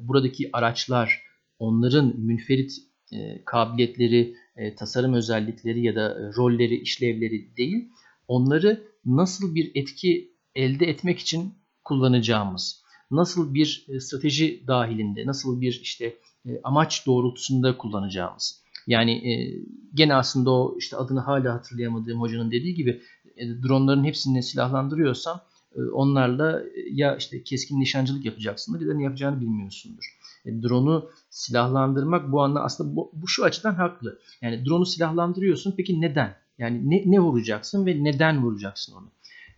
[0.00, 1.22] buradaki araçlar,
[1.58, 2.72] onların münferit
[3.12, 7.88] e, kabiliyetleri, e, tasarım özellikleri ya da e, rolleri, işlevleri değil,
[8.28, 11.54] onları nasıl bir etki elde etmek için
[11.84, 16.16] kullanacağımız, nasıl bir e, strateji dahilinde, nasıl bir işte
[16.64, 18.62] amaç doğrultusunda kullanacağımız.
[18.86, 19.52] Yani
[19.94, 23.02] gene aslında o işte adını hala hatırlayamadığım hocanın dediği gibi
[23.38, 25.40] dronların hepsini silahlandırıyorsan
[25.92, 30.17] onlarla ya işte keskin nişancılık yapacaksındır ya da ne yapacağını bilmiyorsundur.
[30.48, 34.18] E, drone'u silahlandırmak bu anlamda aslında bu, bu şu açıdan haklı.
[34.42, 36.36] Yani drone'u silahlandırıyorsun peki neden?
[36.58, 39.10] Yani ne, ne vuracaksın ve neden vuracaksın onu?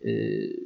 [0.07, 0.13] Ee,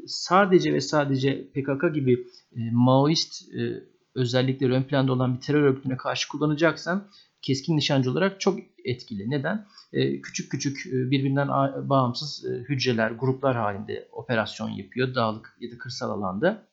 [0.08, 3.84] sadece ve sadece PKK gibi e, Maoist e,
[4.16, 7.08] özellikleri ön planda olan bir terör örgütüne karşı kullanacaksan
[7.42, 9.30] keskin nişancı olarak çok etkili.
[9.30, 9.66] Neden?
[9.94, 11.48] E, küçük küçük e, birbirinden
[11.90, 16.68] bağımsız e, hücreler, gruplar halinde operasyon yapıyor dağlık ya da kırsal alanda.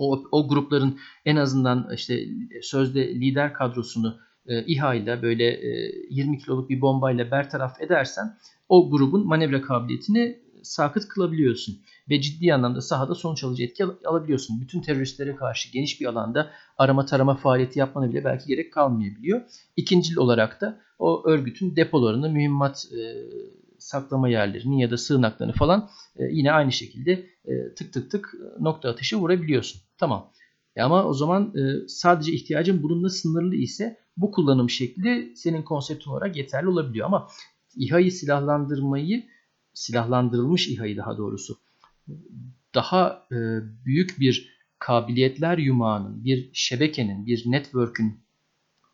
[0.00, 2.24] O, o grupların en azından işte
[2.62, 8.36] sözde lider kadrosunu e, İHA ile böyle e, 20 kiloluk bir bombayla bertaraf edersen
[8.68, 11.78] o grubun manevra kabiliyetini sakıt kılabiliyorsun.
[12.10, 14.60] Ve ciddi anlamda sahada sonuç alıcı etki alabiliyorsun.
[14.60, 19.40] Bütün teröristlere karşı geniş bir alanda arama tarama faaliyeti yapmana bile belki gerek kalmayabiliyor.
[19.76, 23.00] İkincil olarak da o örgütün depolarını, mühimmat e,
[23.78, 27.12] saklama yerlerini ya da sığınaklarını falan e, yine aynı şekilde
[27.44, 29.80] e, tık tık tık nokta atışı vurabiliyorsun.
[30.00, 30.32] Tamam.
[30.76, 36.10] E ama o zaman e, sadece ihtiyacın bununla sınırlı ise bu kullanım şekli senin konseptin
[36.10, 37.06] olarak yeterli olabiliyor.
[37.06, 37.28] Ama
[37.76, 39.26] İHA'yı silahlandırmayı
[39.74, 41.58] silahlandırılmış İHA'yı daha doğrusu
[42.74, 43.36] daha e,
[43.84, 48.20] büyük bir kabiliyetler yumağının, bir şebekenin, bir network'ün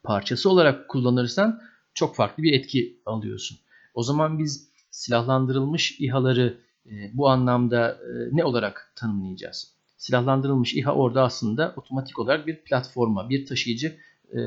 [0.02, 1.60] parçası olarak kullanırsan
[1.94, 3.58] çok farklı bir etki alıyorsun.
[3.94, 9.75] O zaman biz silahlandırılmış İHA'ları e, bu anlamda e, ne olarak tanımlayacağız?
[9.96, 13.96] Silahlandırılmış İHA orada aslında otomatik olarak bir platforma, bir taşıyıcı
[14.32, 14.38] e,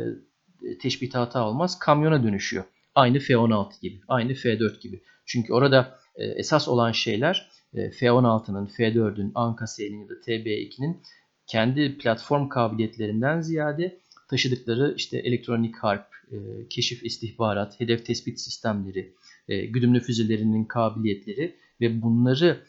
[0.81, 2.63] teşbih hata olmaz, kamyona dönüşüyor.
[2.95, 5.01] Aynı F-16 gibi, aynı F-4 gibi.
[5.25, 11.01] Çünkü orada e, esas olan şeyler e, F-16'nın, F-4'ün, Anka-S'nin ya da TB2'nin
[11.47, 16.37] kendi platform kabiliyetlerinden ziyade taşıdıkları işte elektronik harp, e,
[16.69, 19.13] keşif istihbarat, hedef tespit sistemleri,
[19.47, 22.63] güdümlü füzelerinin kabiliyetleri ve bunları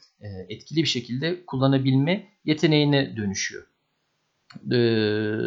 [0.49, 3.67] etkili bir şekilde kullanabilme yeteneğine dönüşüyor.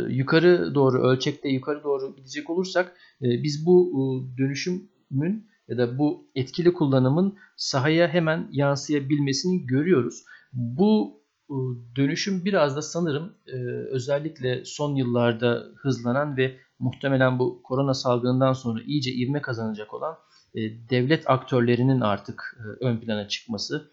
[0.09, 3.93] yukarı doğru ölçekte yukarı doğru gidecek olursak biz bu
[4.37, 10.23] dönüşümün ya da bu etkili kullanımın sahaya hemen yansıyabilmesini görüyoruz.
[10.53, 11.55] Bu e,
[11.95, 13.57] dönüşüm biraz da sanırım e,
[13.91, 20.17] özellikle son yıllarda hızlanan ve muhtemelen bu korona salgınından sonra iyice ivme kazanacak olan
[20.55, 20.59] e,
[20.89, 23.91] devlet aktörlerinin artık ön plana çıkması,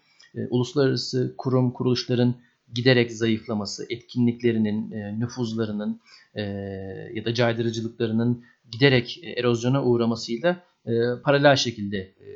[0.49, 2.35] uluslararası kurum kuruluşların
[2.73, 6.01] giderek zayıflaması, etkinliklerinin, nüfuzlarının
[7.13, 10.91] ya da caydırıcılıklarının giderek erozyona uğramasıyla e,
[11.23, 12.27] paralel şekilde e,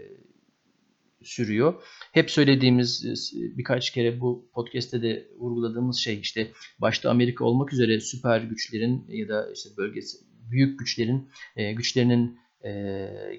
[1.23, 1.73] sürüyor.
[2.11, 7.99] Hep söylediğimiz e, birkaç kere bu podcast'te de vurguladığımız şey işte başta Amerika olmak üzere
[7.99, 10.17] süper güçlerin ya da işte bölgesi
[10.51, 12.71] büyük güçlerin e, güçlerinin e,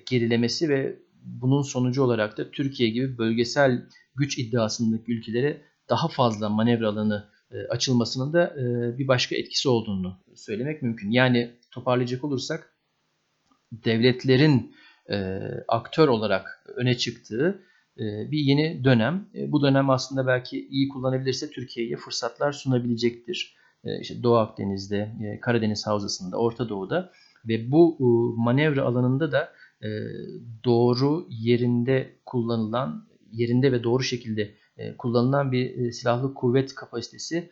[0.07, 3.83] gerilemesi ve bunun sonucu olarak da Türkiye gibi bölgesel
[4.15, 10.19] güç iddiasındaki ülkelere daha fazla manevra alanı e, açılmasının da e, bir başka etkisi olduğunu
[10.35, 11.11] söylemek mümkün.
[11.11, 12.73] Yani toparlayacak olursak
[13.73, 14.75] devletlerin
[15.11, 17.63] e, aktör olarak öne çıktığı
[17.99, 19.29] bir yeni dönem.
[19.49, 23.57] Bu dönem aslında belki iyi kullanabilirse Türkiye'ye fırsatlar sunabilecektir.
[24.01, 25.13] İşte Doğu Akdeniz'de,
[25.43, 27.13] Karadeniz Havzası'nda, Orta Doğu'da
[27.49, 27.97] ve bu
[28.39, 29.53] manevra alanında da
[30.65, 37.51] doğru yerinde kullanılan, yerinde ve doğru şekilde e, kullanılan bir e, silahlı kuvvet kapasitesi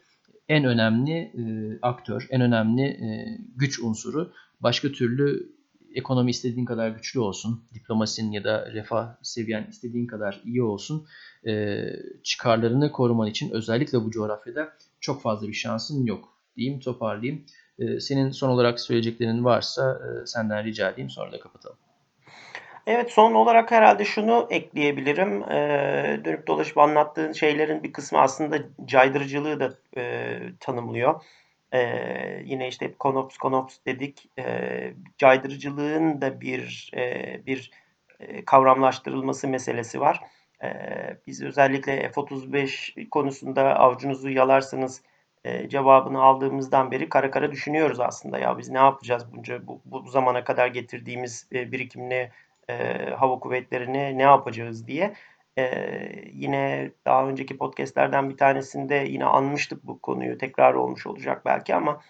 [0.49, 1.43] en önemli e,
[1.83, 4.33] aktör, en önemli e, güç unsuru.
[4.61, 5.55] Başka türlü
[5.95, 11.07] ekonomi istediğin kadar güçlü olsun, diplomasin ya da refah seviyen istediğin kadar iyi olsun,
[11.47, 11.85] e,
[12.23, 17.45] çıkarlarını koruman için özellikle bu coğrafyada çok fazla bir şansın yok diyeyim, toparlayayım.
[17.79, 21.79] E, senin son olarak söyleyeceklerin varsa e, senden rica edeyim sonra da kapatalım.
[22.87, 25.43] Evet son olarak herhalde şunu ekleyebilirim.
[25.43, 31.25] Ee, dönüp dolaşıp anlattığın şeylerin bir kısmı aslında caydırıcılığı da e, tanımlıyor.
[31.73, 34.31] Ee, yine işte konops konops dedik.
[34.39, 37.71] Ee, caydırıcılığın da bir e, bir
[38.21, 40.21] e, kavramlaştırılması meselesi var.
[40.63, 45.03] Ee, biz özellikle F-35 konusunda avcunuzu yalarsanız
[45.45, 48.39] e, cevabını aldığımızdan beri kara kara düşünüyoruz aslında.
[48.39, 52.31] Ya biz ne yapacağız bunca bu, bu zamana kadar getirdiğimiz e, birikimli
[52.71, 52.75] e,
[53.11, 55.15] hava kuvvetlerini ne yapacağız diye.
[55.59, 60.39] Ee, yine daha önceki podcastlerden bir tanesinde yine anmıştık bu konuyu.
[60.39, 62.01] Tekrar olmuş olacak belki ama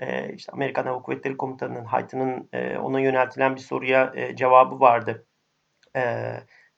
[0.00, 5.26] e, işte Amerikan Hava Kuvvetleri Komutanı'nın Hayt'ının e, ona yöneltilen bir soruya e, cevabı vardı.
[5.96, 6.32] E,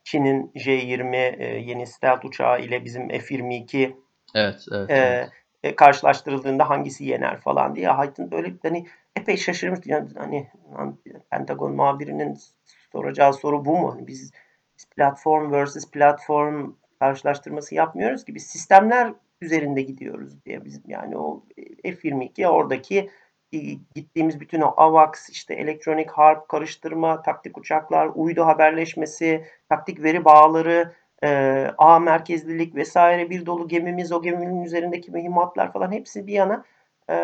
[0.04, 3.94] Çin'in J-20 e, yeni stealth uçağı ile bizim F-22
[4.34, 5.30] evet, evet, e, evet.
[5.62, 9.78] E, karşılaştırıldığında hangisi yener falan diye Hayt'ın böyle hani epey şaşırmış.
[9.84, 10.50] Yani, hani
[11.30, 12.38] Pentagon muhabirinin
[12.96, 13.92] soracağı soru bu mu?
[13.92, 14.32] Hani biz
[14.96, 21.42] platform versus platform karşılaştırması yapmıyoruz ki biz sistemler üzerinde gidiyoruz diye bizim yani o
[21.84, 23.10] F22 oradaki
[23.52, 23.58] e,
[23.94, 30.92] gittiğimiz bütün o AVAX, işte elektronik harp karıştırma, taktik uçaklar, uydu haberleşmesi, taktik veri bağları,
[31.24, 31.28] e,
[31.78, 36.64] ağ merkezlilik vesaire bir dolu gemimiz, o geminin üzerindeki mühimmatlar falan hepsi bir yana
[37.08, 37.14] e,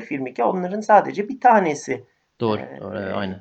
[0.00, 2.04] F22 onların sadece bir tanesi.
[2.40, 2.60] Doğru.
[2.60, 3.40] E, doğru aynen, aynen.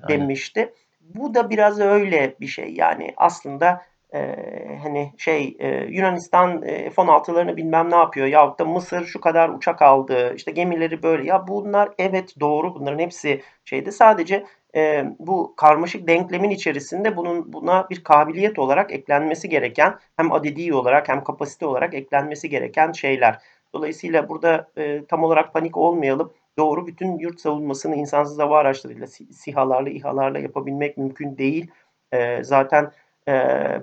[1.15, 2.73] Bu da biraz öyle bir şey.
[2.73, 3.81] Yani aslında
[4.13, 4.35] e,
[4.83, 9.81] hani şey e, Yunanistan e, F-16'larını bilmem ne yapıyor ya da Mısır şu kadar uçak
[9.81, 14.45] aldı işte gemileri böyle ya bunlar evet doğru bunların hepsi şeyde sadece
[14.75, 21.09] e, bu karmaşık denklemin içerisinde bunun buna bir kabiliyet olarak eklenmesi gereken hem adedi olarak
[21.09, 23.39] hem kapasite olarak eklenmesi gereken şeyler.
[23.73, 26.33] Dolayısıyla burada e, tam olarak panik olmayalım.
[26.57, 31.71] Doğru bütün yurt savunmasını insansız hava araçlarıyla, SİHA'larla, İHA'larla yapabilmek mümkün değil.
[32.11, 32.91] E, zaten
[33.27, 33.31] e,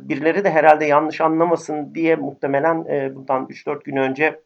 [0.01, 4.41] birileri de herhalde yanlış anlamasın diye muhtemelen e, bundan 3-4 gün önce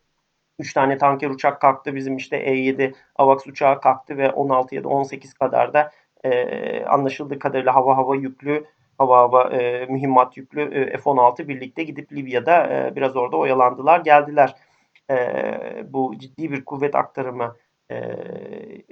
[0.58, 1.94] 3 tane tanker uçak kalktı.
[1.94, 5.90] Bizim işte E-7 AVAX uçağı kalktı ve 16 ya da 18 kadar da
[6.24, 8.64] e, anlaşıldığı kadarıyla hava hava yüklü
[8.98, 14.54] hava hava e, mühimmat yüklü e, F-16 birlikte gidip Libya'da e, biraz orada oyalandılar geldiler.
[15.10, 15.16] E,
[15.92, 17.56] bu ciddi bir kuvvet aktarımı
[17.90, 18.16] e,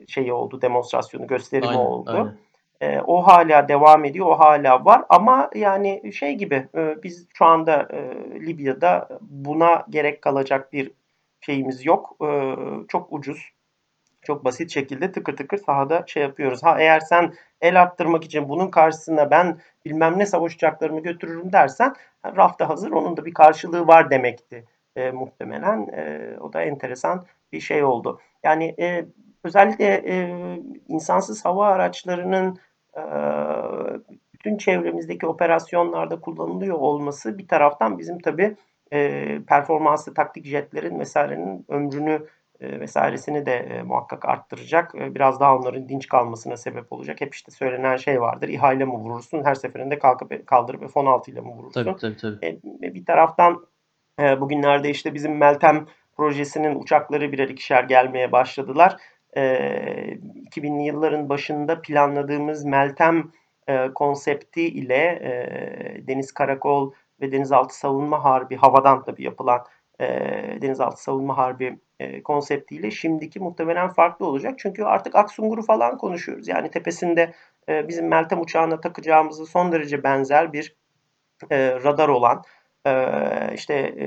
[0.09, 2.11] şeyi oldu demonstrasyonu gösterimi aynen, oldu.
[2.11, 2.36] Aynen.
[2.80, 7.44] E, o hala devam ediyor, o hala var ama yani şey gibi e, biz şu
[7.44, 10.90] anda e, Libya'da buna gerek kalacak bir
[11.40, 12.16] şeyimiz yok.
[12.24, 12.55] E,
[12.88, 13.53] çok ucuz,
[14.22, 16.62] çok basit şekilde tıkır tıkır sahada şey yapıyoruz.
[16.62, 21.94] Ha eğer sen el attırmak için bunun karşısında ben bilmem ne savaş uçaklarımı götürürüm dersen
[22.36, 24.64] rafta hazır onun da bir karşılığı var demekti
[24.97, 25.88] e, muhtemelen.
[25.88, 28.20] E, o da enteresan bir şey oldu.
[28.44, 29.07] Yani e,
[29.44, 30.36] özellikle e,
[30.88, 32.59] insansız hava araçlarının
[32.97, 33.03] e,
[34.34, 38.57] bütün çevremizdeki operasyonlarda kullanılıyor olması bir taraftan bizim tabi
[38.92, 42.26] e, performanslı taktik jetlerin vesairenin ömrünü
[42.61, 44.94] e, vesairesini de e, muhakkak arttıracak.
[44.94, 47.20] E, biraz daha onların dinç kalmasına sebep olacak.
[47.20, 48.49] Hep işte söylenen şey vardır.
[48.49, 49.44] İHA ile mi vurursun?
[49.44, 51.84] Her seferinde kalkıp kaldırıp F-16 ile mi vurursun?
[51.84, 52.16] Tabii tabii.
[52.16, 52.61] tabii.
[52.82, 53.66] E, bir taraftan
[54.20, 55.86] e, bugünlerde işte bizim Meltem
[56.17, 58.97] projesinin uçakları birer ikişer gelmeye başladılar.
[59.37, 59.43] E,
[60.51, 63.31] 2000'li yılların başında planladığımız Meltem
[63.69, 69.67] e, konsepti ile e, Deniz Karakol ve Denizaltı Savunma Harbi havadan tabii yapılan
[70.01, 70.07] e,
[70.62, 74.55] denizaltı savunma harbi e, konseptiyle şimdiki muhtemelen farklı olacak.
[74.59, 76.49] Çünkü artık Aksungur'u falan konuşuyoruz.
[76.49, 77.33] Yani tepesinde
[77.69, 80.77] e, bizim Meltem uçağına takacağımızı son derece benzer bir
[81.51, 82.43] e, radar olan
[82.87, 82.93] e,
[83.55, 84.07] işte e,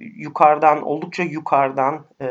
[0.00, 2.28] yukarıdan oldukça yukarıdan e,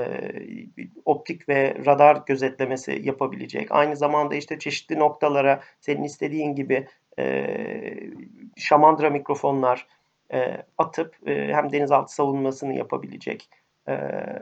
[1.06, 3.72] optik ve radar gözetlemesi yapabilecek.
[3.72, 6.88] Aynı zamanda işte çeşitli noktalara senin istediğin gibi
[7.20, 7.46] e,
[8.58, 9.88] şamandıra mikrofonlar
[10.34, 13.50] e, atıp e, hem denizaltı savunmasını yapabilecek,
[13.88, 13.94] e,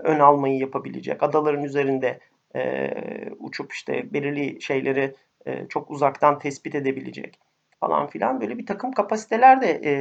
[0.03, 2.19] ön almayı yapabilecek, adaların üzerinde
[2.55, 2.91] e,
[3.39, 5.15] uçup işte belirli şeyleri
[5.45, 7.39] e, çok uzaktan tespit edebilecek
[7.79, 9.91] falan filan böyle bir takım kapasiteler de e,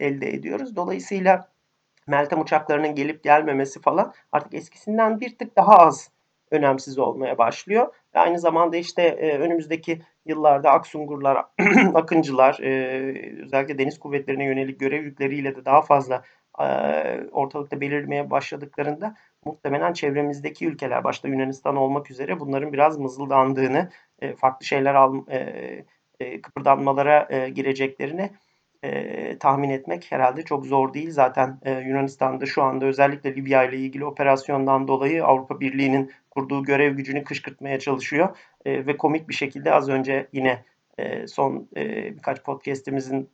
[0.00, 0.76] elde ediyoruz.
[0.76, 1.48] Dolayısıyla
[2.08, 6.10] Meltem uçaklarının gelip gelmemesi falan artık eskisinden bir tık daha az
[6.50, 7.94] önemsiz olmaya başlıyor.
[8.14, 11.44] Ve aynı zamanda işte e, önümüzdeki yıllarda Aksungurlar,
[11.94, 16.22] Akıncılar, e, özellikle deniz kuvvetlerine yönelik görev yükleriyle de daha fazla
[16.60, 16.64] e,
[17.32, 23.88] ortalıkta belirmeye başladıklarında muhtemelen çevremizdeki ülkeler, başta Yunanistan olmak üzere bunların biraz mızıldandığını,
[24.18, 25.38] e, farklı şeyler al, e,
[26.20, 28.30] e, kıpırdanmalara e, gireceklerini
[28.82, 31.10] e, tahmin etmek herhalde çok zor değil.
[31.10, 36.96] Zaten e, Yunanistan'da şu anda özellikle Libya ile ilgili operasyondan dolayı Avrupa Birliği'nin kurduğu görev
[36.96, 38.36] gücünü kışkırtmaya çalışıyor.
[38.64, 40.64] E, ve komik bir şekilde az önce yine
[40.98, 41.84] e, son e,
[42.16, 43.30] birkaç podcast'imizin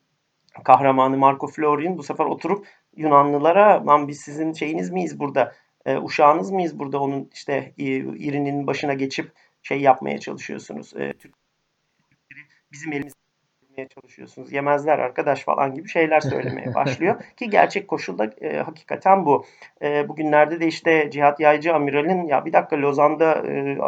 [0.64, 2.66] kahramanı Marco Florin bu sefer oturup
[2.96, 5.52] Yunanlılara man biz sizin şeyiniz miyiz burada,
[5.86, 9.32] e, uşağınız mıyız burada onun işte irinin başına geçip
[9.62, 10.96] şey yapmaya çalışıyorsunuz.
[10.96, 11.12] E,
[12.72, 13.23] bizim elimizde
[13.74, 14.52] etmeye çalışıyorsunuz.
[14.52, 17.20] Yemezler arkadaş falan gibi şeyler söylemeye başlıyor.
[17.36, 19.44] Ki gerçek koşulda e, hakikaten bu.
[19.82, 23.78] E, bugünlerde de işte Cihat Yaycı Amiral'in ya bir dakika Lozan'da e,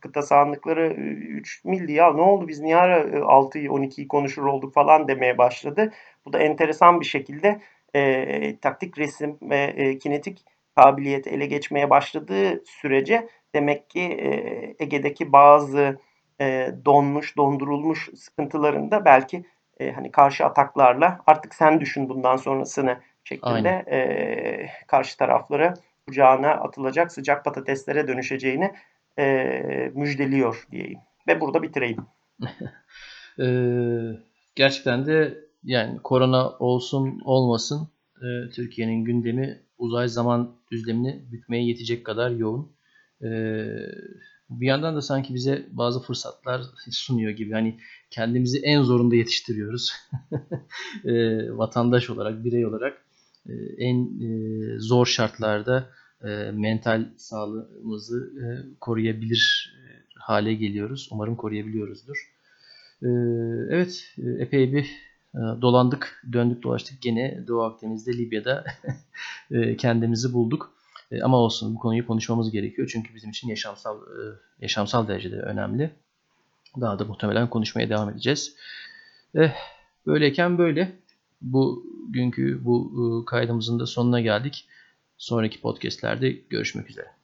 [0.00, 4.44] kıta sahanlıkları 3 e, mildi ya ne oldu biz niye ara 6'yı e, 12'yi konuşur
[4.44, 5.92] olduk falan demeye başladı.
[6.26, 7.60] Bu da enteresan bir şekilde
[7.94, 10.44] e, taktik resim ve e, kinetik
[10.76, 14.30] kabiliyeti ele geçmeye başladığı sürece demek ki e,
[14.78, 15.98] Ege'deki bazı
[16.40, 19.44] e, donmuş, dondurulmuş sıkıntılarında belki
[19.80, 25.74] e, hani karşı ataklarla artık sen düşün bundan sonrasını şeklinde e, karşı tarafları
[26.06, 28.74] kucağına atılacak sıcak patateslere dönüşeceğini
[29.18, 30.98] e, müjdeliyor diyeyim.
[31.28, 32.06] Ve burada bitireyim.
[33.40, 33.46] e,
[34.54, 42.30] gerçekten de yani korona olsun olmasın e, Türkiye'nin gündemi uzay zaman düzlemini bükmeye yetecek kadar
[42.30, 42.72] yoğun.
[43.22, 43.28] E,
[44.60, 47.52] bir yandan da sanki bize bazı fırsatlar sunuyor gibi.
[47.52, 47.78] Hani
[48.10, 49.92] kendimizi en zorunda yetiştiriyoruz.
[51.04, 51.12] e,
[51.56, 53.04] vatandaş olarak, birey olarak
[53.48, 55.90] e, en e, zor şartlarda
[56.24, 58.44] e, mental sağlığımızı e,
[58.80, 59.74] koruyabilir
[60.24, 61.08] hale geliyoruz.
[61.12, 62.34] Umarım koruyabiliyoruzdur.
[63.02, 63.08] Ee,
[63.70, 64.84] evet, epey bir
[65.34, 67.02] e, dolandık, döndük dolaştık.
[67.02, 68.64] Gene Doğu Akdeniz'de, Libya'da
[69.50, 70.73] e, kendimizi bulduk.
[71.10, 72.90] E, ama olsun bu konuyu konuşmamız gerekiyor.
[72.92, 73.98] Çünkü bizim için yaşamsal
[74.60, 75.90] yaşamsal derecede önemli.
[76.80, 78.56] Daha da muhtemelen konuşmaya devam edeceğiz.
[79.34, 79.54] Eh,
[80.06, 80.92] böyleyken böyle.
[81.40, 84.68] Bu günkü bu kaydımızın da sonuna geldik.
[85.18, 87.23] Sonraki podcastlerde görüşmek üzere.